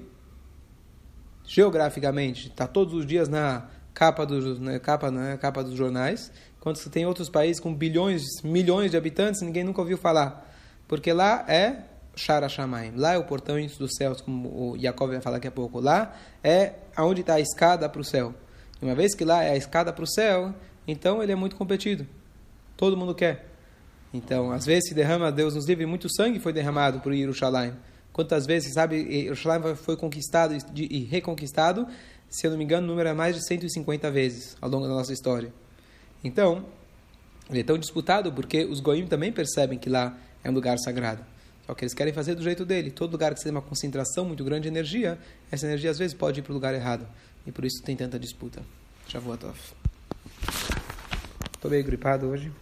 geograficamente, 1.46 2.48
está 2.48 2.66
todos 2.66 2.94
os 2.94 3.06
dias 3.06 3.28
na 3.28 3.68
capa, 3.92 4.26
do, 4.26 4.58
na 4.60 4.78
capa, 4.78 5.10
na 5.10 5.36
capa 5.36 5.62
dos 5.62 5.74
jornais, 5.74 6.32
enquanto 6.58 6.78
você 6.78 6.90
tem 6.90 7.06
outros 7.06 7.28
países 7.28 7.60
com 7.60 7.72
bilhões, 7.74 8.22
milhões 8.42 8.90
de 8.90 8.96
habitantes, 8.96 9.40
ninguém 9.42 9.64
nunca 9.64 9.80
ouviu 9.80 9.98
falar, 9.98 10.50
porque 10.88 11.12
lá 11.12 11.44
é 11.48 11.84
Shara 12.16 12.48
Shamaim, 12.48 12.92
lá 12.96 13.12
é 13.12 13.18
o 13.18 13.24
portão 13.24 13.56
dos 13.78 13.94
céus, 13.94 14.20
como 14.20 14.48
o 14.48 14.78
Jacob 14.78 15.10
vai 15.10 15.20
falar 15.20 15.36
daqui 15.36 15.48
a 15.48 15.52
pouco, 15.52 15.80
lá 15.80 16.14
é 16.42 16.74
aonde 16.96 17.20
está 17.20 17.34
a 17.34 17.40
escada 17.40 17.88
para 17.88 18.00
o 18.00 18.04
céu. 18.04 18.34
E 18.80 18.84
uma 18.84 18.94
vez 18.94 19.14
que 19.14 19.24
lá 19.24 19.42
é 19.42 19.50
a 19.50 19.56
escada 19.56 19.92
para 19.92 20.04
o 20.04 20.06
céu, 20.06 20.54
então 20.86 21.22
ele 21.22 21.32
é 21.32 21.34
muito 21.34 21.56
competido. 21.56 22.06
Todo 22.76 22.96
mundo 22.96 23.14
quer. 23.14 23.46
Então, 24.12 24.52
às 24.52 24.64
vezes 24.64 24.88
se 24.88 24.94
derrama, 24.94 25.32
Deus 25.32 25.54
nos 25.54 25.66
livre, 25.66 25.86
muito 25.86 26.08
sangue 26.08 26.38
foi 26.38 26.52
derramado 26.52 27.00
por 27.00 27.12
Jerusalém. 27.12 27.72
Quantas 28.14 28.46
vezes, 28.46 28.72
sabe, 28.72 29.24
Jerusalém 29.34 29.74
foi 29.74 29.96
conquistado 29.96 30.56
e 30.72 31.00
reconquistado, 31.00 31.84
se 32.30 32.46
eu 32.46 32.52
não 32.52 32.56
me 32.56 32.62
engano, 32.62 32.86
o 32.86 32.90
número 32.90 33.08
é 33.08 33.12
mais 33.12 33.34
de 33.34 33.44
150 33.44 34.08
vezes 34.12 34.56
ao 34.60 34.70
longo 34.70 34.86
da 34.86 34.94
nossa 34.94 35.12
história. 35.12 35.52
Então, 36.22 36.64
ele 37.50 37.58
é 37.58 37.64
tão 37.64 37.76
disputado 37.76 38.32
porque 38.32 38.64
os 38.64 38.78
goim 38.78 39.08
também 39.08 39.32
percebem 39.32 39.76
que 39.76 39.90
lá 39.90 40.16
é 40.44 40.48
um 40.48 40.54
lugar 40.54 40.78
sagrado. 40.78 41.24
Só 41.66 41.74
que 41.74 41.82
eles 41.82 41.92
querem 41.92 42.12
fazer 42.12 42.36
do 42.36 42.42
jeito 42.42 42.64
dele. 42.64 42.92
Todo 42.92 43.10
lugar 43.10 43.34
que 43.34 43.42
tem 43.42 43.50
uma 43.50 43.60
concentração 43.60 44.24
muito 44.24 44.44
grande 44.44 44.62
de 44.62 44.68
energia, 44.68 45.18
essa 45.50 45.66
energia 45.66 45.90
às 45.90 45.98
vezes 45.98 46.14
pode 46.14 46.38
ir 46.38 46.44
para 46.44 46.52
o 46.52 46.54
lugar 46.54 46.72
errado. 46.72 47.08
E 47.44 47.50
por 47.50 47.64
isso 47.64 47.82
tem 47.82 47.96
tanta 47.96 48.16
disputa. 48.16 48.62
Shavuot 49.08 49.40
Tov. 49.40 49.58
Estou 51.56 51.68
meio 51.68 51.82
gripado 51.82 52.26
hoje. 52.26 52.52